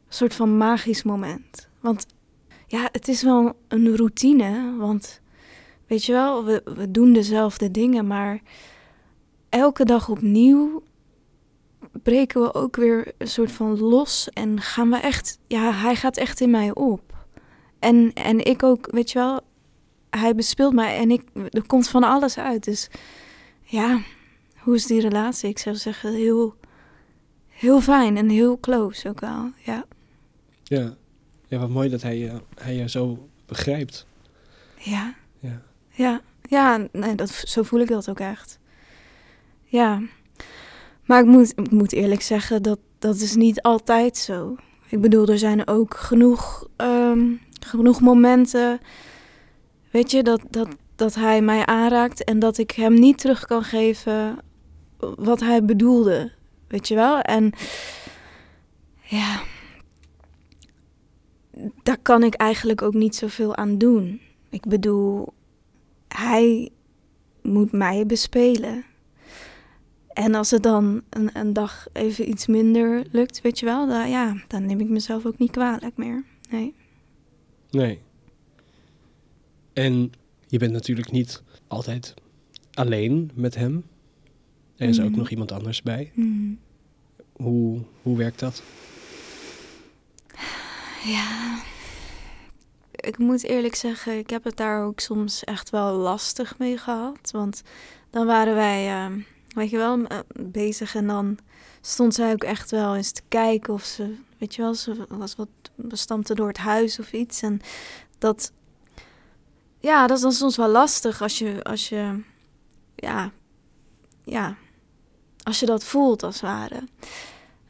een 0.07 0.17
soort 0.17 0.33
van 0.33 0.57
magisch 0.57 1.03
moment. 1.03 1.69
Want 1.79 2.05
ja, 2.67 2.89
het 2.91 3.07
is 3.07 3.23
wel 3.23 3.55
een 3.67 3.95
routine. 3.95 4.75
Want 4.77 5.21
weet 5.87 6.05
je 6.05 6.11
wel, 6.11 6.45
we, 6.45 6.61
we 6.75 6.91
doen 6.91 7.13
dezelfde 7.13 7.71
dingen, 7.71 8.07
maar 8.07 8.41
elke 9.49 9.85
dag 9.85 10.09
opnieuw 10.09 10.83
breken 12.03 12.41
we 12.41 12.53
ook 12.53 12.75
weer 12.75 13.11
een 13.17 13.27
soort 13.27 13.51
van 13.51 13.79
los 13.79 14.29
en 14.33 14.61
gaan 14.61 14.89
we 14.89 14.97
echt, 14.97 15.37
ja, 15.47 15.71
hij 15.73 15.95
gaat 15.95 16.17
echt 16.17 16.41
in 16.41 16.49
mij 16.49 16.73
op. 16.75 17.01
En, 17.79 18.13
en 18.13 18.45
ik 18.45 18.63
ook, 18.63 18.87
weet 18.91 19.11
je 19.11 19.19
wel, 19.19 19.41
hij 20.09 20.35
bespeelt 20.35 20.73
mij 20.73 20.97
en 20.97 21.11
ik, 21.11 21.21
er 21.49 21.65
komt 21.67 21.89
van 21.89 22.03
alles 22.03 22.37
uit. 22.37 22.63
Dus 22.63 22.89
ja, 23.63 24.01
hoe 24.57 24.75
is 24.75 24.85
die 24.85 25.01
relatie? 25.01 25.49
Ik 25.49 25.59
zou 25.59 25.75
zeggen 25.75 26.13
heel, 26.13 26.55
heel 27.47 27.81
fijn 27.81 28.17
en 28.17 28.29
heel 28.29 28.59
close 28.59 29.09
ook 29.09 29.19
wel, 29.19 29.51
ja. 29.65 29.85
Ja, 30.63 30.93
ja 31.47 31.57
wat 31.59 31.69
mooi 31.69 31.89
dat 31.89 32.01
hij, 32.01 32.17
je- 32.17 32.41
hij 32.55 32.75
je 32.75 32.89
zo 32.89 33.29
begrijpt. 33.45 34.05
Ja, 34.77 35.13
Ja. 35.39 35.61
ja, 35.89 36.21
ja, 36.41 36.87
nee, 36.91 37.15
dat, 37.15 37.29
zo 37.29 37.63
voel 37.63 37.79
ik 37.79 37.87
dat 37.87 38.09
ook 38.09 38.19
echt. 38.19 38.59
Ja, 39.65 40.01
maar 41.11 41.19
ik 41.19 41.25
moet, 41.25 41.53
ik 41.55 41.71
moet 41.71 41.91
eerlijk 41.93 42.21
zeggen, 42.21 42.63
dat, 42.63 42.79
dat 42.99 43.15
is 43.15 43.35
niet 43.35 43.61
altijd 43.61 44.17
zo. 44.17 44.55
Ik 44.89 45.01
bedoel, 45.01 45.27
er 45.27 45.37
zijn 45.37 45.67
ook 45.67 45.97
genoeg, 45.97 46.67
ehm, 46.75 47.33
genoeg 47.65 48.01
momenten, 48.01 48.79
weet 49.91 50.11
je, 50.11 50.23
dat, 50.23 50.41
dat, 50.49 50.67
dat 50.95 51.15
hij 51.15 51.41
mij 51.41 51.65
aanraakt 51.65 52.23
en 52.23 52.39
dat 52.39 52.57
ik 52.57 52.71
hem 52.71 52.93
niet 52.93 53.17
terug 53.17 53.45
kan 53.45 53.63
geven 53.63 54.37
wat 54.99 55.39
hij 55.39 55.65
bedoelde, 55.65 56.31
weet 56.67 56.87
je 56.87 56.95
wel? 56.95 57.19
En 57.19 57.53
ja, 59.01 59.41
daar 61.83 61.99
kan 62.01 62.23
ik 62.23 62.33
eigenlijk 62.33 62.81
ook 62.81 62.93
niet 62.93 63.15
zoveel 63.15 63.55
aan 63.55 63.77
doen. 63.77 64.21
Ik 64.49 64.65
bedoel, 64.65 65.33
hij 66.07 66.69
moet 67.41 67.71
mij 67.71 68.05
bespelen. 68.05 68.85
En 70.13 70.35
als 70.35 70.51
het 70.51 70.63
dan 70.63 71.01
een, 71.09 71.29
een 71.33 71.53
dag 71.53 71.87
even 71.93 72.29
iets 72.29 72.47
minder 72.47 73.03
lukt, 73.11 73.41
weet 73.41 73.59
je 73.59 73.65
wel, 73.65 73.87
dan, 73.87 74.09
ja, 74.09 74.35
dan 74.47 74.65
neem 74.65 74.79
ik 74.79 74.89
mezelf 74.89 75.25
ook 75.25 75.37
niet 75.37 75.51
kwalijk 75.51 75.97
meer. 75.97 76.23
Nee. 76.49 76.73
Nee. 77.69 78.01
En 79.73 80.11
je 80.47 80.57
bent 80.57 80.71
natuurlijk 80.71 81.11
niet 81.11 81.43
altijd 81.67 82.13
alleen 82.73 83.31
met 83.33 83.55
hem. 83.55 83.83
Er 84.75 84.87
is 84.89 84.99
ook 84.99 85.09
Mhm. 85.09 85.17
nog 85.17 85.29
iemand 85.29 85.51
anders 85.51 85.81
bij. 85.81 86.11
Mhm. 86.15 86.53
Hoe, 87.33 87.81
hoe 88.01 88.17
werkt 88.17 88.39
dat? 88.39 88.63
Ja. 91.05 91.59
Ik 92.91 93.17
moet 93.17 93.43
eerlijk 93.43 93.75
zeggen, 93.75 94.17
ik 94.17 94.29
heb 94.29 94.43
het 94.43 94.57
daar 94.57 94.83
ook 94.83 94.99
soms 94.99 95.43
echt 95.43 95.69
wel 95.69 95.95
lastig 95.95 96.57
mee 96.57 96.77
gehad. 96.77 97.31
Want 97.31 97.61
dan 98.09 98.25
waren 98.25 98.55
wij, 98.55 98.87
eh, 99.05 99.11
weet 99.53 99.69
je 99.69 99.77
wel, 99.77 100.05
eh, 100.05 100.19
bezig 100.33 100.95
en 100.95 101.07
dan 101.07 101.37
stond 101.81 102.13
zij 102.13 102.31
ook 102.31 102.43
echt 102.43 102.71
wel 102.71 102.95
eens 102.95 103.11
te 103.11 103.21
kijken 103.27 103.73
of 103.73 103.83
ze, 103.83 104.15
weet 104.37 104.55
je 104.55 104.61
wel, 104.61 104.73
ze 104.73 105.05
was 105.09 105.35
wat 105.35 105.47
bestampte 105.75 106.35
door 106.35 106.47
het 106.47 106.57
huis 106.57 106.99
of 106.99 107.13
iets. 107.13 107.41
En 107.41 107.61
dat, 108.17 108.51
ja, 109.79 110.07
dat 110.07 110.17
is 110.17 110.23
dan 110.23 110.31
soms 110.31 110.57
wel 110.57 110.69
lastig 110.69 111.21
als 111.21 111.37
je, 111.37 111.63
als 111.63 111.89
je, 111.89 112.21
ja, 112.95 113.31
ja, 114.23 114.55
als 115.43 115.59
je 115.59 115.65
dat 115.65 115.83
voelt 115.83 116.23
als 116.23 116.41
het 116.41 116.49
ware. 116.49 116.83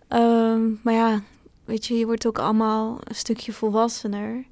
Ehm, 0.07 0.71
maar 0.83 0.93
ja, 0.93 1.21
weet 1.65 1.85
je, 1.85 1.93
je 1.97 2.05
wordt 2.05 2.27
ook 2.27 2.39
allemaal 2.39 2.99
een 3.03 3.15
stukje 3.15 3.53
volwassener. 3.53 4.45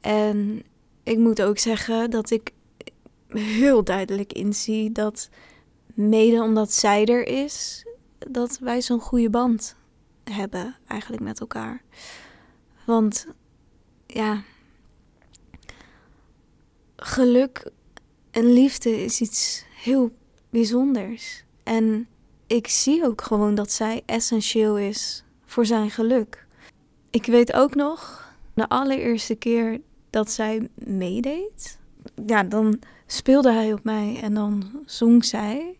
En 0.00 0.62
ik 1.02 1.18
moet 1.18 1.42
ook 1.42 1.58
zeggen 1.58 2.10
dat 2.10 2.30
ik 2.30 2.52
heel 3.28 3.84
duidelijk 3.84 4.32
inzie 4.32 4.92
dat 4.92 5.28
mede 5.96 6.42
omdat 6.42 6.72
zij 6.72 7.06
er 7.06 7.26
is, 7.26 7.86
dat 8.18 8.58
wij 8.58 8.82
zo'n 8.82 9.00
goede 9.00 9.30
band 9.30 9.76
hebben 10.24 10.76
eigenlijk 10.86 11.22
met 11.22 11.40
elkaar. 11.40 11.82
Want 12.84 13.26
ja, 14.06 14.42
geluk 16.96 17.70
en 18.30 18.52
liefde 18.52 19.04
is 19.04 19.20
iets 19.20 19.64
heel 19.82 20.10
bijzonders. 20.50 21.44
En 21.62 22.08
ik 22.46 22.68
zie 22.68 23.04
ook 23.04 23.22
gewoon 23.22 23.54
dat 23.54 23.72
zij 23.72 24.02
essentieel 24.06 24.78
is 24.78 25.24
voor 25.44 25.66
zijn 25.66 25.90
geluk. 25.90 26.46
Ik 27.10 27.26
weet 27.26 27.52
ook 27.52 27.74
nog, 27.74 28.24
de 28.54 28.68
allereerste 28.68 29.34
keer 29.34 29.80
dat 30.10 30.30
zij 30.30 30.68
meedeed, 30.74 31.78
ja, 32.26 32.42
dan 32.42 32.80
speelde 33.06 33.52
hij 33.52 33.72
op 33.72 33.84
mij 33.84 34.18
en 34.22 34.34
dan 34.34 34.82
zong 34.86 35.24
zij. 35.24 35.78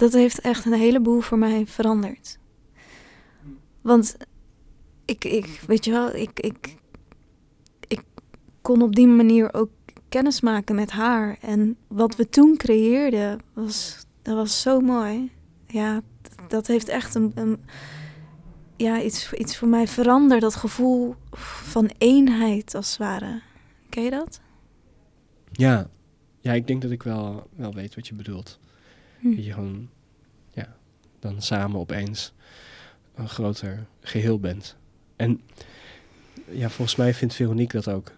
Dat 0.00 0.12
heeft 0.12 0.40
echt 0.40 0.64
een 0.64 0.72
heleboel 0.72 1.20
voor 1.20 1.38
mij 1.38 1.66
veranderd. 1.66 2.38
Want 3.82 4.16
ik, 5.04 5.24
ik 5.24 5.60
weet 5.66 5.84
je 5.84 5.90
wel, 5.90 6.14
ik, 6.14 6.40
ik, 6.40 6.76
ik 7.88 8.02
kon 8.60 8.82
op 8.82 8.94
die 8.94 9.06
manier 9.06 9.54
ook 9.54 9.70
kennis 10.08 10.40
maken 10.40 10.74
met 10.74 10.90
haar. 10.90 11.36
En 11.40 11.76
wat 11.88 12.16
we 12.16 12.28
toen 12.28 12.56
creëerden, 12.56 13.40
was, 13.52 14.06
dat 14.22 14.34
was 14.34 14.60
zo 14.60 14.80
mooi. 14.80 15.32
Ja, 15.66 16.00
dat 16.48 16.66
heeft 16.66 16.88
echt 16.88 17.14
een, 17.14 17.32
een 17.34 17.60
ja, 18.76 19.02
iets, 19.02 19.32
iets 19.32 19.56
voor 19.56 19.68
mij 19.68 19.88
veranderd. 19.88 20.40
Dat 20.40 20.54
gevoel 20.54 21.14
van 21.62 21.90
eenheid, 21.98 22.74
als 22.74 22.88
het 22.88 22.98
ware. 22.98 23.40
Ken 23.88 24.02
je 24.02 24.10
dat? 24.10 24.40
Ja, 25.52 25.90
ja 26.40 26.52
ik 26.52 26.66
denk 26.66 26.82
dat 26.82 26.90
ik 26.90 27.02
wel, 27.02 27.48
wel 27.56 27.74
weet 27.74 27.94
wat 27.94 28.08
je 28.08 28.14
bedoelt. 28.14 28.58
Hm. 29.20 29.34
Dat 29.34 29.44
je 29.44 29.52
gewoon, 29.52 29.88
ja, 30.52 30.76
dan 31.18 31.42
samen 31.42 31.80
opeens 31.80 32.32
een 33.14 33.28
groter 33.28 33.86
geheel 34.00 34.40
bent. 34.40 34.76
En 35.16 35.40
ja, 36.50 36.68
volgens 36.70 36.96
mij 36.96 37.14
vindt 37.14 37.34
Veronique 37.34 37.80
dat 37.80 37.94
ook. 37.94 38.12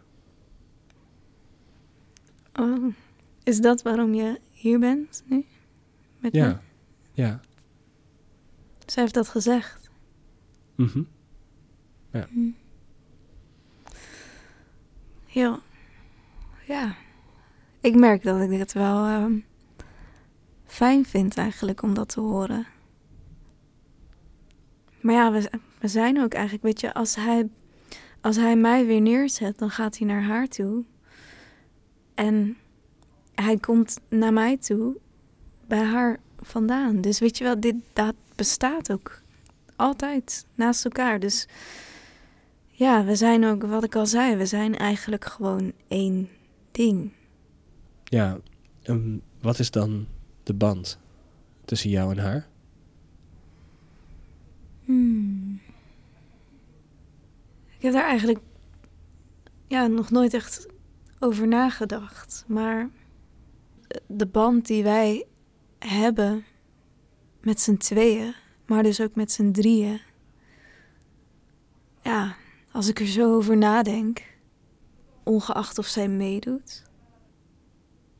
Oh, 2.61 2.95
is 3.43 3.61
dat 3.61 3.83
waarom 3.83 4.15
je 4.15 4.41
hier 4.51 4.79
bent 4.79 5.23
nu? 5.27 5.45
Met 6.19 6.33
me? 6.33 6.39
Ja, 6.39 6.63
ja. 7.13 7.41
Zij 8.87 9.03
heeft 9.03 9.15
dat 9.15 9.29
gezegd. 9.29 9.91
Mhm. 10.75 11.03
Hm. 12.11 12.51
Ja. 15.27 15.61
Ja. 16.67 16.97
Ik 17.81 17.95
merk 17.95 18.23
dat 18.23 18.41
ik 18.41 18.59
het 18.59 18.73
wel 18.73 19.07
ehm, 19.07 19.39
fijn 20.73 21.07
vind 21.07 21.37
eigenlijk 21.37 21.83
om 21.83 21.95
dat 21.95 22.09
te 22.09 22.21
horen. 22.21 22.67
Maar 25.01 25.15
ja, 25.15 25.33
we, 25.79 25.89
zijn 25.89 26.21
ook 26.21 26.33
eigenlijk, 26.33 26.65
weet 26.65 26.81
je, 26.81 26.95
als 26.95 27.15
hij, 27.15 27.49
als 28.21 28.37
hij 28.37 28.57
mij 28.57 28.87
weer 28.87 29.01
neerzet, 29.01 29.59
dan 29.59 29.71
gaat 29.71 29.99
hij 29.99 30.07
naar 30.07 30.23
haar 30.23 30.49
toe. 30.49 30.85
En 32.15 32.57
hij 33.35 33.57
komt 33.57 34.01
naar 34.09 34.33
mij 34.33 34.57
toe, 34.57 34.97
bij 35.67 35.83
haar 35.85 36.21
vandaan. 36.39 37.01
Dus 37.01 37.19
weet 37.19 37.39
je 37.39 37.45
wel, 37.45 37.61
dit 37.61 37.77
dat 37.93 38.15
bestaat 38.35 38.93
ook 38.93 39.21
altijd 39.77 40.47
naast 40.55 40.85
elkaar. 40.85 41.21
Dus 41.21 41.49
ja, 42.71 43.05
we 43.05 43.17
zijn 43.17 43.45
ook, 43.45 43.63
wat 43.63 43.85
ik 43.85 43.95
al 43.95 44.07
zei, 44.07 44.37
we 44.37 44.47
zijn 44.47 44.77
eigenlijk 44.77 45.25
gewoon 45.25 45.73
één 45.89 46.29
ding. 46.71 47.13
Ja, 48.05 48.39
en 48.83 49.23
wat 49.41 49.59
is 49.59 49.71
dan 49.71 50.07
de 50.43 50.55
band 50.55 50.99
tussen 51.65 51.91
jou 51.91 52.11
en 52.11 52.19
haar? 52.19 52.49
Hmm. 54.85 55.61
Ik 57.77 57.83
heb 57.83 57.93
daar 57.93 58.09
eigenlijk 58.09 58.39
ja, 59.67 59.87
nog 59.87 60.11
nooit 60.11 60.35
echt 60.35 60.67
over 61.19 61.49
nagedacht. 61.49 62.45
Maar 62.47 62.91
de 64.07 64.27
band 64.27 64.67
die 64.67 64.83
wij 64.83 65.27
hebben 65.79 66.45
met 67.41 67.61
z'n 67.61 67.77
tweeën, 67.77 68.35
maar 68.67 68.83
dus 68.83 69.01
ook 69.01 69.15
met 69.15 69.33
z'n 69.33 69.51
drieën. 69.51 70.01
Ja, 72.03 72.37
als 72.73 72.89
ik 72.89 73.01
er 73.01 73.07
zo 73.07 73.35
over 73.35 73.57
nadenk, 73.57 74.23
ongeacht 75.23 75.79
of 75.79 75.87
zij 75.87 76.09
meedoet, 76.09 76.83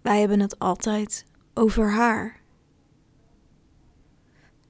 wij 0.03 0.21
hebben 0.21 0.41
het 0.41 0.59
altijd 0.59 1.25
over 1.55 1.91
haar. 1.91 2.41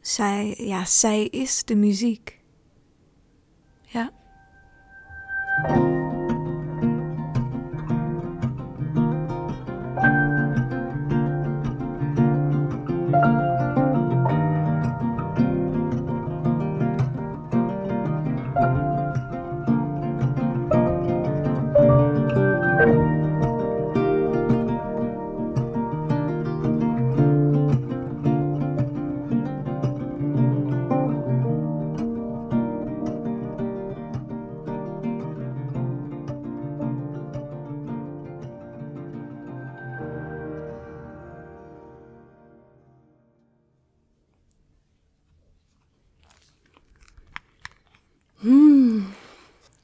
Zij, 0.00 0.54
ja, 0.58 0.84
zij 0.84 1.24
is 1.24 1.64
de 1.64 1.74
muziek. 1.74 2.40
Ja. 3.82 4.10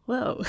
Wow. 0.08 0.38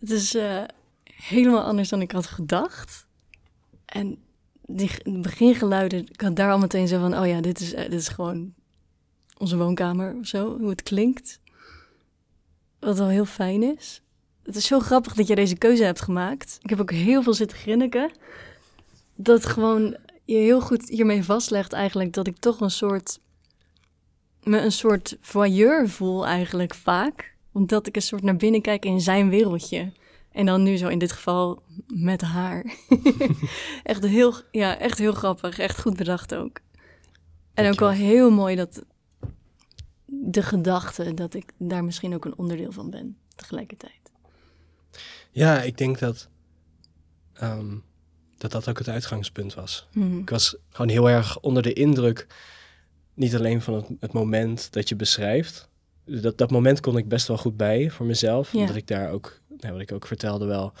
het 0.00 0.10
is 0.10 0.34
eh, 0.34 0.62
helemaal 1.04 1.62
anders 1.62 1.88
dan 1.88 2.00
ik 2.00 2.10
had 2.10 2.26
gedacht. 2.26 3.06
En 3.84 4.18
die 4.66 4.90
begingeluiden, 5.20 6.06
ik 6.12 6.20
had 6.20 6.36
daar 6.36 6.50
al 6.50 6.58
meteen 6.58 6.88
zo 6.88 7.00
van... 7.00 7.18
oh 7.18 7.26
ja, 7.26 7.40
dit 7.40 7.60
is, 7.60 7.72
eh, 7.72 7.82
dit 7.82 8.00
is 8.00 8.08
gewoon 8.08 8.54
onze 9.38 9.56
woonkamer 9.56 10.16
of 10.20 10.26
zo, 10.26 10.58
hoe 10.58 10.68
het 10.68 10.82
klinkt. 10.82 11.40
Wat 12.78 12.98
wel 12.98 13.08
heel 13.08 13.24
fijn 13.24 13.62
is. 13.62 14.02
Het 14.42 14.56
is 14.56 14.66
zo 14.66 14.80
grappig 14.80 15.14
dat 15.14 15.26
je 15.26 15.34
deze 15.34 15.56
keuze 15.56 15.84
hebt 15.84 16.00
gemaakt. 16.00 16.58
Ik 16.62 16.70
heb 16.70 16.80
ook 16.80 16.92
heel 16.92 17.22
veel 17.22 17.34
zitten 17.34 17.58
grinniken. 17.58 18.10
Dat 19.14 19.46
gewoon 19.46 19.96
je 20.24 20.36
heel 20.36 20.60
goed 20.60 20.88
hiermee 20.88 21.24
vastlegt 21.24 21.72
eigenlijk... 21.72 22.12
dat 22.12 22.26
ik 22.26 22.36
toch 22.38 22.60
een 22.60 22.70
soort 22.70 23.18
me 24.46 24.58
een 24.58 24.72
soort 24.72 25.16
voyeur 25.20 25.88
voel 25.88 26.26
eigenlijk 26.26 26.74
vaak. 26.74 27.34
Omdat 27.52 27.86
ik 27.86 27.96
een 27.96 28.02
soort 28.02 28.22
naar 28.22 28.36
binnen 28.36 28.62
kijk 28.62 28.84
in 28.84 29.00
zijn 29.00 29.28
wereldje. 29.28 29.92
En 30.32 30.46
dan 30.46 30.62
nu 30.62 30.76
zo 30.76 30.88
in 30.88 30.98
dit 30.98 31.12
geval 31.12 31.62
met 31.86 32.20
haar. 32.20 32.64
echt, 33.82 34.06
heel, 34.06 34.34
ja, 34.50 34.78
echt 34.78 34.98
heel 34.98 35.12
grappig. 35.12 35.58
Echt 35.58 35.80
goed 35.80 35.96
bedacht 35.96 36.34
ook. 36.34 36.60
En 37.54 37.68
ook 37.68 37.80
wel 37.80 37.90
heel 37.90 38.30
mooi 38.30 38.56
dat 38.56 38.84
de 40.06 40.42
gedachte 40.42 41.14
dat 41.14 41.34
ik 41.34 41.52
daar 41.58 41.84
misschien 41.84 42.14
ook 42.14 42.24
een 42.24 42.38
onderdeel 42.38 42.72
van 42.72 42.90
ben 42.90 43.16
tegelijkertijd. 43.36 44.12
Ja, 45.30 45.62
ik 45.62 45.76
denk 45.78 45.98
dat, 45.98 46.28
ehm, 47.32 47.76
dat 48.38 48.50
dat 48.50 48.68
ook 48.68 48.78
het 48.78 48.88
uitgangspunt 48.88 49.54
was. 49.54 49.88
Mhm. 49.92 50.18
Ik 50.18 50.30
was 50.30 50.56
gewoon 50.70 50.90
heel 50.90 51.10
erg 51.10 51.40
onder 51.40 51.62
de 51.62 51.72
indruk, 51.72 52.26
niet 53.14 53.34
alleen 53.34 53.62
van 53.62 53.74
het, 53.74 53.86
het 54.00 54.12
moment 54.12 54.72
dat 54.72 54.88
je 54.88 54.96
beschrijft. 54.96 55.68
Dat, 56.04 56.38
dat 56.38 56.50
moment 56.50 56.80
kon 56.80 56.96
ik 56.96 57.08
best 57.08 57.28
wel 57.28 57.36
goed 57.36 57.56
bij 57.56 57.90
voor 57.90 58.06
mezelf. 58.06 58.52
Ja. 58.52 58.60
Omdat 58.60 58.76
ik 58.76 58.86
daar 58.86 59.10
ook, 59.10 59.40
nou, 59.48 59.72
wat 59.72 59.82
ik 59.82 59.92
ook 59.92 60.06
vertelde, 60.06 60.44
wel 60.44 60.72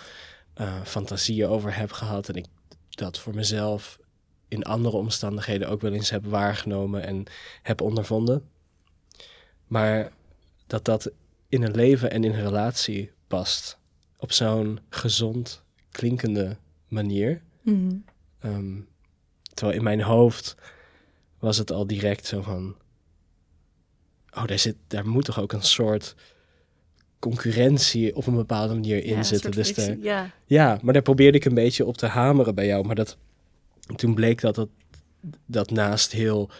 eh, 0.54 0.82
fantasieën 0.82 1.48
over 1.48 1.76
heb 1.76 1.92
gehad. 1.92 2.28
En 2.28 2.34
ik 2.34 2.46
dat 2.90 3.18
voor 3.18 3.34
mezelf 3.34 3.98
in 4.48 4.62
andere 4.62 4.96
omstandigheden 4.96 5.68
ook 5.68 5.80
wel 5.80 5.92
eens 5.92 6.10
heb 6.10 6.26
waargenomen 6.26 7.02
en 7.02 7.24
heb 7.62 7.80
ondervonden. 7.80 8.48
Maar 9.66 10.12
dat 10.66 10.84
dat 10.84 11.10
in 11.48 11.62
een 11.62 11.74
leven 11.74 12.10
en 12.10 12.24
in 12.24 12.32
een 12.32 12.44
relatie 12.44 13.10
past. 13.26 13.78
Op 14.16 14.32
zo'n 14.32 14.80
gezond 14.88 15.62
klinkende 15.90 16.56
manier. 16.88 17.42
Mhm. 17.62 17.96
Ehm, 18.38 18.80
terwijl 19.54 19.78
in 19.78 19.84
mijn 19.84 20.00
hoofd 20.00 20.56
was 21.44 21.58
het 21.58 21.70
al 21.70 21.86
direct 21.86 22.26
zo 22.26 22.42
van... 22.42 22.76
Oh, 24.36 24.46
daar, 24.46 24.58
zit, 24.58 24.76
daar 24.86 25.08
moet 25.08 25.24
toch 25.24 25.40
ook 25.40 25.52
een 25.52 25.62
soort 25.62 26.14
concurrentie 27.18 28.16
op 28.16 28.26
een 28.26 28.34
bepaalde 28.34 28.74
manier 28.74 29.04
in 29.04 29.16
Ja, 29.16 29.22
zitten. 29.22 29.50
Dus 29.50 29.74
daar, 29.74 29.98
ja. 29.98 30.30
ja, 30.44 30.78
maar 30.82 30.92
daar 30.92 31.02
probeerde 31.02 31.38
ik 31.38 31.44
een 31.44 31.54
beetje 31.54 31.84
op 31.84 31.96
te 31.96 32.06
hameren 32.06 32.54
bij 32.54 32.66
jou. 32.66 32.86
Maar 32.86 32.94
dat, 32.94 33.16
toen 33.96 34.14
bleek 34.14 34.40
dat, 34.40 34.54
dat 34.54 34.68
dat 35.46 35.70
naast 35.70 36.12
heel 36.12 36.50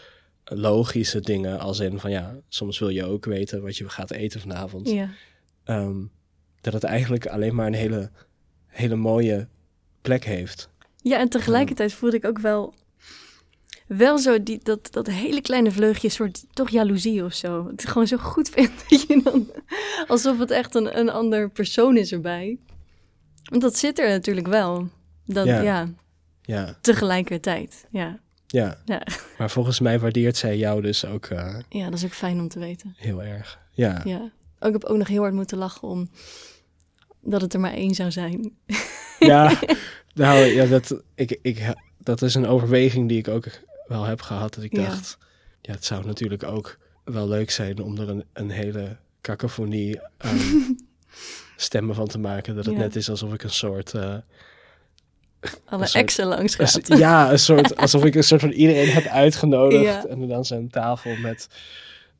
logische 0.44 1.20
dingen, 1.20 1.59
als 1.59 1.81
in 1.81 2.01
van 2.01 2.11
ja, 2.11 2.37
soms 2.49 2.79
wil 2.79 2.88
je 2.88 3.05
ook 3.05 3.25
weten 3.25 3.62
wat 3.62 3.77
je 3.77 3.88
gaat 3.88 4.11
eten 4.11 4.40
vanavond. 4.40 4.90
ja. 4.90 5.11
ehm, 5.64 5.97
dat 6.61 6.73
het 6.73 6.85
eigenlijk 6.85 7.27
alleen 7.27 7.55
maar 7.55 7.66
een 7.66 7.75
hele, 7.75 8.11
hele 8.66 8.97
mooie 8.97 9.49
plek 10.03 10.25
heeft. 10.25 10.68
Ja, 11.03 11.18
en 11.18 11.29
tegelijkertijd 11.29 11.92
voelde 11.92 12.16
ik 12.16 12.25
ook 12.25 12.38
wel, 12.38 12.75
wel 13.87 14.18
zo 14.18 14.42
die, 14.42 14.61
dat, 14.62 14.92
dat 14.92 15.07
hele 15.07 15.40
kleine 15.40 15.70
vleugje, 15.70 16.09
soort 16.09 16.44
toch 16.53 16.70
jaloezie 16.70 17.25
of 17.25 17.35
zo. 17.35 17.66
Het 17.66 17.87
gewoon 17.88 18.07
zo 18.07 18.16
goed 18.16 18.49
vindt 18.49 18.90
dat 18.90 19.03
je 19.03 19.20
dan, 19.25 19.51
alsof 20.07 20.38
het 20.38 20.51
echt 20.51 20.75
een, 20.75 20.99
een 20.99 21.11
ander 21.11 21.51
persoon 21.51 21.97
is 21.97 22.12
erbij. 22.12 22.59
Want 23.44 23.62
dat 23.62 23.77
zit 23.77 23.99
er 23.99 24.09
natuurlijk 24.09 24.47
wel. 24.47 24.88
Dat, 25.25 25.47
Ja. 25.47 25.61
ja. 25.61 25.88
Ja, 26.47 26.77
tegelijkertijd. 26.81 27.87
Ja. 27.90 28.18
ja. 28.47 28.79
Ja. 28.85 29.03
Maar 29.38 29.51
volgens 29.51 29.81
mij 29.81 30.01
waardeert 30.01 30.37
zij 30.37 30.57
jou 30.57 30.83
dus 30.83 31.05
ook 31.05 31.27
eh, 31.27 31.57
ja, 31.68 31.85
dat 31.85 31.94
is 31.94 32.05
ook 32.05 32.12
fijn 32.12 32.40
om 32.40 32.49
te 32.49 32.59
weten. 32.59 32.94
heel 32.97 33.23
erg. 33.23 33.59
Ja. 33.70 34.01
Ja. 34.05 34.31
Ook, 34.59 34.75
ik 34.75 34.81
heb 34.83 34.85
ook 34.85 34.97
nog 34.97 35.09
heel 35.09 35.20
hard 35.20 35.35
moeten 35.35 35.59
lachen 35.59 35.88
om 35.88 36.11
dat 37.20 37.40
het 37.40 37.55
er 37.55 37.61
maar 37.61 37.73
één 37.73 37.94
zou 37.94 38.11
zijn. 38.11 38.53
Ja, 39.18 39.61
nou 40.14 40.38
ja, 40.38 40.66
dat, 40.66 41.03
ik, 41.14 41.38
ik, 41.42 41.75
dat 41.99 42.23
is 42.23 42.35
een 42.35 42.47
overweging 42.47 43.09
die 43.09 43.18
ik 43.18 43.29
ook 43.29 43.47
wel 43.87 44.05
heb 44.05 44.20
gehad. 44.20 44.55
Dat 44.55 44.64
ik 44.64 44.75
dacht, 44.75 45.18
ja, 45.61 45.73
het 45.73 45.85
zou 45.85 46.07
natuurlijk 46.07 46.42
ook 46.42 46.79
wel 47.05 47.29
leuk 47.29 47.51
zijn 47.51 47.79
om 47.83 47.99
er 47.99 48.09
een, 48.09 48.25
een 48.33 48.51
hele 48.51 48.97
cacophonie 49.20 50.01
aan 50.18 50.38
stemmen 51.57 51.94
van 51.94 52.07
te 52.07 52.18
maken. 52.18 52.55
Dat 52.55 52.64
het 52.64 52.75
Ja. 52.75 52.81
net 52.81 52.97
is 52.97 53.11
alsof 53.11 53.33
ik 53.33 53.42
een 53.42 53.51
soort... 53.51 53.94
eh, 53.94 54.16
Alle 55.64 55.87
soort- 55.87 56.03
exen 56.03 56.27
langs 56.27 56.55
gaat. 56.55 56.99
ja, 56.99 57.31
een 57.33 57.38
soort, 57.38 57.77
alsof 57.85 58.05
ik 58.05 58.14
een 58.14 58.25
soort 58.25 58.40
van 58.40 58.51
iedereen 58.51 58.88
heb 58.88 59.05
uitgenodigd. 59.07 59.83
Ja. 59.85 60.07
En 60.07 60.29
dan 60.29 60.44
zo'n 60.44 60.68
tafel 60.68 61.16
met 61.16 61.49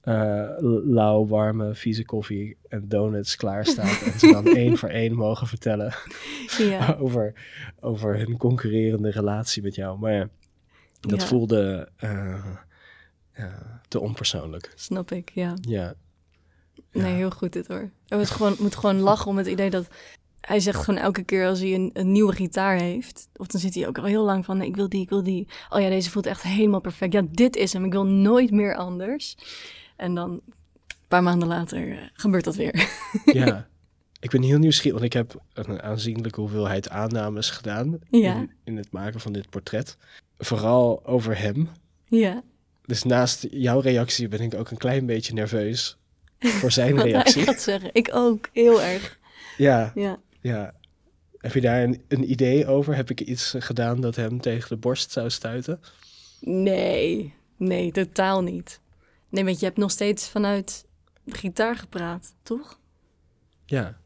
eh, 0.01 0.49
lauw, 0.85 1.27
warme, 1.27 1.75
vieze 1.75 2.05
koffie 2.05 2.57
en 2.69 2.89
donuts 2.89 3.37
klaar 3.37 3.67
staat. 3.67 4.03
en 4.03 4.19
ze 4.19 4.33
dan 4.33 4.47
één 4.57 4.77
voor 4.77 4.89
één 4.89 5.15
mogen 5.15 5.47
vertellen 5.47 5.95
Ja. 6.59 6.97
over, 7.01 7.33
over 7.81 8.17
hun 8.19 8.37
concurrerende 8.37 9.11
relatie 9.11 9.63
met 9.63 9.75
jou. 9.75 9.99
Maar 9.99 10.13
ja, 10.13 10.29
dat 11.09 11.21
Ja. 11.21 11.27
voelde 11.27 11.89
eh, 11.97 12.45
te 13.89 14.01
onpersoonlijk. 14.01 14.73
Snap 14.75 15.11
ik, 15.11 15.31
ja. 15.35 15.55
Ja, 15.61 15.95
Nee, 16.93 17.11
Ja. 17.11 17.17
heel 17.17 17.31
goed 17.31 17.53
dit 17.53 17.67
hoor. 17.67 17.91
Ik 18.07 18.17
moet 18.17 18.31
gewoon, 18.31 18.57
moet 18.59 18.77
gewoon 18.77 18.99
lachen 19.01 19.27
om 19.27 19.37
het 19.37 19.47
idee 19.47 19.71
dat... 19.71 19.87
Hij 20.41 20.61
zegt 20.61 20.85
gewoon 20.85 21.01
elke 21.01 21.23
keer 21.23 21.47
als 21.47 21.59
hij 21.61 21.75
een, 21.75 21.91
een 21.93 22.13
nieuwe 22.13 22.33
gitaar 22.33 22.77
heeft... 22.79 23.29
of 23.37 23.47
dan 23.47 23.61
zit 23.61 23.75
hij 23.75 23.87
ook 23.87 23.99
al 23.99 24.05
heel 24.05 24.25
lang 24.25 24.45
van... 24.45 24.57
nee, 24.57 24.69
ik 24.69 24.77
wil 24.77 24.89
die, 24.89 25.01
ik 25.03 25.09
wil 25.09 25.23
die. 25.23 25.47
Oh 25.69 25.81
ja, 25.81 25.89
deze 25.89 26.11
voelt 26.11 26.27
echt 26.27 26.43
helemaal 26.43 26.81
perfect. 26.81 27.13
Ja, 27.13 27.23
dit 27.31 27.57
is 27.57 27.73
hem. 27.73 27.85
Ik 27.85 27.93
wil 27.93 28.07
nooit 28.07 28.51
meer 28.51 28.77
anders. 28.77 29.37
En 29.97 30.15
dan 30.15 30.31
een 30.31 30.43
paar 31.09 31.23
maanden 31.23 31.49
later 31.49 31.91
eh, 31.93 31.99
gebeurt 32.13 32.45
dat 32.45 32.55
weer. 32.57 32.89
ja. 33.25 33.67
Ik 34.21 34.31
ben 34.31 34.43
heel 34.43 34.59
nieuwsgierig, 34.59 35.01
want 35.01 35.15
ik 35.15 35.21
heb 35.21 35.43
een 35.53 35.83
aanzienlijke 35.83 36.41
hoeveelheid 36.41 36.89
aannames 36.89 37.51
gedaan 37.51 37.99
Ja. 38.11 38.35
in, 38.35 38.51
in 38.65 38.77
het 38.77 38.93
maken 38.93 39.21
van 39.21 39.33
dit 39.33 39.51
portret. 39.51 39.97
Vooral 40.39 41.07
over 41.07 41.39
hem. 41.39 41.69
ja. 42.09 42.43
Dus 42.87 43.03
naast 43.03 43.47
jouw 43.51 43.81
reactie 43.81 44.29
ben 44.29 44.41
ik 44.41 44.55
ook 44.55 44.71
een 44.71 44.77
klein 44.77 45.07
beetje 45.07 45.33
nerveus 45.35 45.97
voor 46.61 46.73
zijn 46.73 47.01
reactie. 47.03 47.43
gaat 47.43 47.61
zeggen. 47.61 47.91
Ik 47.93 48.11
ook, 48.13 48.49
heel 48.53 48.83
erg. 48.83 49.19
Ja, 49.57 49.93
Ja. 49.95 50.19
ja. 50.41 50.75
Heb 51.39 51.53
je 51.55 51.61
daar 51.61 51.83
een, 51.83 52.03
een 52.09 52.31
idee 52.31 52.67
over? 52.67 52.97
Heb 52.97 53.11
ik 53.11 53.21
iets 53.21 53.55
gedaan 53.59 54.01
dat 54.01 54.17
hem 54.17 54.41
tegen 54.41 54.69
de 54.69 54.77
borst 54.77 55.11
zou 55.11 55.31
stuiten? 55.31 55.81
Nee, 56.41 57.35
nee, 57.57 57.93
totaal 57.93 58.43
niet. 58.43 58.81
Nee, 59.29 59.45
want 59.45 59.59
je 59.61 59.65
hebt 59.67 59.79
nog 59.79 59.91
steeds 59.91 60.29
vanuit 60.29 60.85
de 61.25 61.35
gitaar 61.37 61.77
gepraat, 61.77 62.35
toch? 62.43 62.81
Ja, 63.67 63.99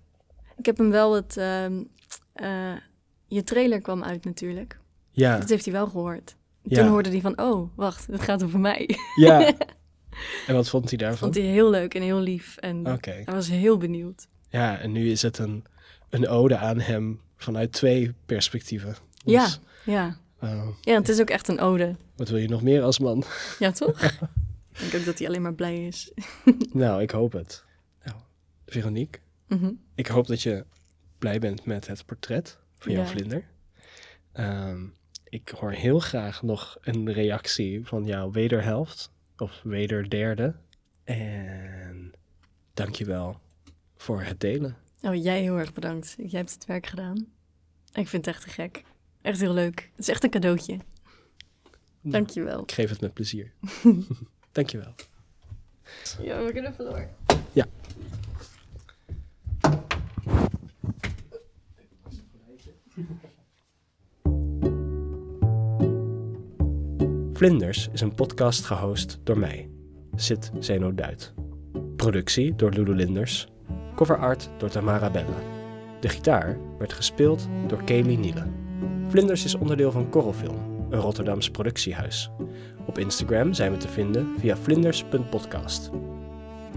Ik 0.57 0.67
heb 0.67 0.77
hem 0.79 0.91
wel 0.91 1.15
het... 1.15 1.37
ehm, 1.37 1.83
eh, 2.33 2.73
je 3.27 3.43
trailer 3.43 3.81
kwam 3.81 4.03
uit 4.05 4.25
natuurlijk. 4.25 4.79
Ja, 5.19 5.39
Dat 5.39 5.49
heeft 5.49 5.65
hij 5.65 5.75
wel 5.75 5.87
gehoord. 5.87 6.37
Ja. 6.63 6.77
Toen 6.83 6.89
hoorde 6.89 7.09
hij 7.11 7.21
van, 7.21 7.41
oh, 7.41 7.71
wacht, 7.77 8.07
het 8.07 8.21
gaat 8.21 8.45
over 8.45 8.61
mij. 8.61 8.89
ja. 9.17 9.53
En 10.47 10.55
wat 10.55 10.69
vond 10.69 10.89
hij 10.89 10.99
daarvan? 10.99 11.19
Vond 11.19 11.35
hij 11.35 11.45
heel 11.45 11.71
leuk 11.71 11.95
en 11.95 12.03
heel 12.03 12.21
lief. 12.21 12.57
En 12.57 12.85
hij 13.01 13.25
was 13.25 13.49
heel 13.49 13.77
benieuwd. 13.77 14.29
Ja, 14.49 14.79
en 14.79 14.93
nu 14.93 15.11
is 15.11 15.23
het 15.23 15.39
een, 15.39 15.65
een 16.11 16.29
ode 16.29 16.57
aan 16.57 16.81
hem 16.81 17.21
vanuit 17.37 17.73
twee 17.73 18.15
perspectieven. 18.27 18.97
Ja, 19.15 19.45
Dus, 19.45 19.61
ja. 19.85 20.17
eh, 20.41 20.69
Ja, 20.81 20.95
het 20.95 21.09
is 21.09 21.21
ook 21.21 21.31
echt 21.31 21.49
een 21.49 21.61
ode. 21.61 21.97
wat 22.17 22.29
wil 22.29 22.39
je 22.39 22.49
nog 22.49 22.63
meer 22.63 22.83
als 22.83 22.99
man? 22.99 23.25
Ja, 23.59 23.71
toch? 23.71 24.03
ik 24.73 24.79
denk 24.81 24.95
ook 24.95 25.05
dat 25.05 25.19
hij 25.19 25.29
alleen 25.29 25.43
maar 25.43 25.55
blij 25.55 25.87
is. 25.87 26.13
nou, 26.73 27.03
ik 27.03 27.11
hoop 27.11 27.33
het. 27.33 27.65
Nou, 28.05 28.17
Veronique, 28.67 29.21
Mhm. 29.49 29.71
ik 29.95 30.07
hoop 30.07 30.27
dat 30.27 30.43
je 30.43 30.65
blij 31.19 31.39
bent 31.39 31.65
met 31.65 31.87
het 31.87 32.07
portret 32.07 32.59
van 32.79 32.93
jouw 32.93 33.03
Ja. 33.03 33.09
vlinder. 33.09 33.45
Ehm, 34.33 34.81
ik 35.29 35.49
hoor 35.49 35.71
heel 35.71 35.99
graag 35.99 36.43
nog 36.43 36.79
een 36.81 37.13
reactie 37.13 37.87
van 37.87 38.05
jouw 38.05 38.31
wederhelft 38.31 39.13
of 39.37 39.61
wederderde. 39.63 40.55
En 41.05 42.13
dankjewel 42.75 43.41
voor 43.97 44.23
het 44.23 44.41
delen. 44.41 44.77
Oh, 45.03 45.23
jij 45.23 45.41
heel 45.41 45.59
erg 45.59 45.73
bedankt. 45.73 46.15
Jij 46.17 46.39
hebt 46.39 46.53
het 46.53 46.67
werk 46.67 46.87
gedaan. 46.87 47.27
Ik 47.93 48.09
vind 48.09 48.27
het 48.27 48.35
echt 48.35 48.43
te 48.45 48.51
gek. 48.51 48.83
Echt 49.23 49.41
heel 49.41 49.55
leuk. 49.55 49.91
Het 49.91 49.99
is 49.99 50.09
echt 50.09 50.25
een 50.25 50.31
cadeautje. 50.31 50.79
Dankjewel. 52.03 52.63
Ik 52.63 52.73
geef 52.73 52.91
het 52.91 53.01
met 53.01 53.15
plezier. 53.15 53.53
dankjewel. 54.53 54.95
Ja, 56.23 56.45
we 56.45 56.53
kunnen 56.53 56.73
even 56.73 56.85
door. 56.85 57.09
Vlinders 67.39 67.89
is 67.93 68.01
een 68.01 68.15
podcast 68.15 68.65
gehost 68.65 69.19
door 69.23 69.39
mij, 69.39 69.71
Sid 70.15 70.51
Zeno 70.59 70.95
Duit. 70.95 71.35
Productie 71.97 72.55
door 72.55 72.71
Lulu 72.71 72.95
Linders. 72.95 73.49
Cover 73.95 74.17
art 74.17 74.51
door 74.57 74.69
Tamara 74.69 75.11
Bella. 75.11 75.37
De 76.01 76.09
gitaar 76.09 76.59
werd 76.79 76.93
gespeeld 76.93 77.49
door 77.67 77.85
Kelly 77.85 78.15
Niele. 78.15 78.47
Vlinders 79.09 79.45
is 79.45 79.55
onderdeel 79.55 79.93
van 79.93 80.09
Korrelfilm, 80.09 80.87
een 80.91 81.01
Rotterdams 81.01 81.51
productiehuis. 81.51 82.31
Op 82.87 82.99
Instagram 82.99 83.53
zijn 83.53 83.73
we 83.73 83.79
te 83.79 83.89
vinden 83.89 84.35
via 84.39 84.57
vlinders.podcast. 84.57 85.91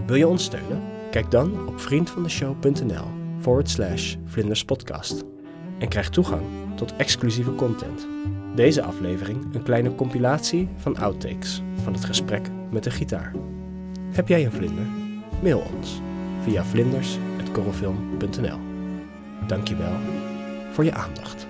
Wil 0.06 0.16
je 0.16 0.28
ons 0.28 0.44
steunen? 0.44 0.82
Kijk 1.10 1.30
dan 1.30 1.68
op 1.68 1.80
vriendvandeshow.nl 1.80 3.06
forward 3.40 3.70
slash 3.70 4.16
vlinderspodcast. 4.24 5.24
En 5.78 5.88
krijg 5.88 6.08
toegang 6.08 6.44
tot 6.76 6.96
exclusieve 6.96 7.54
content. 7.54 8.06
Deze 8.54 8.82
aflevering 8.82 9.54
een 9.54 9.62
kleine 9.62 9.94
compilatie 9.94 10.68
van 10.76 10.96
outtakes 10.96 11.62
van 11.82 11.92
het 11.92 12.04
gesprek 12.04 12.48
met 12.70 12.84
de 12.84 12.90
gitaar. 12.90 13.32
Heb 14.10 14.28
jij 14.28 14.44
een 14.44 14.52
vlinder? 14.52 14.86
Mail 15.42 15.62
ons 15.76 16.00
via 16.42 16.64
vlinders.korrelfilm.nl 16.64 18.58
Dankjewel 19.46 19.96
voor 20.72 20.84
je 20.84 20.92
aandacht. 20.92 21.46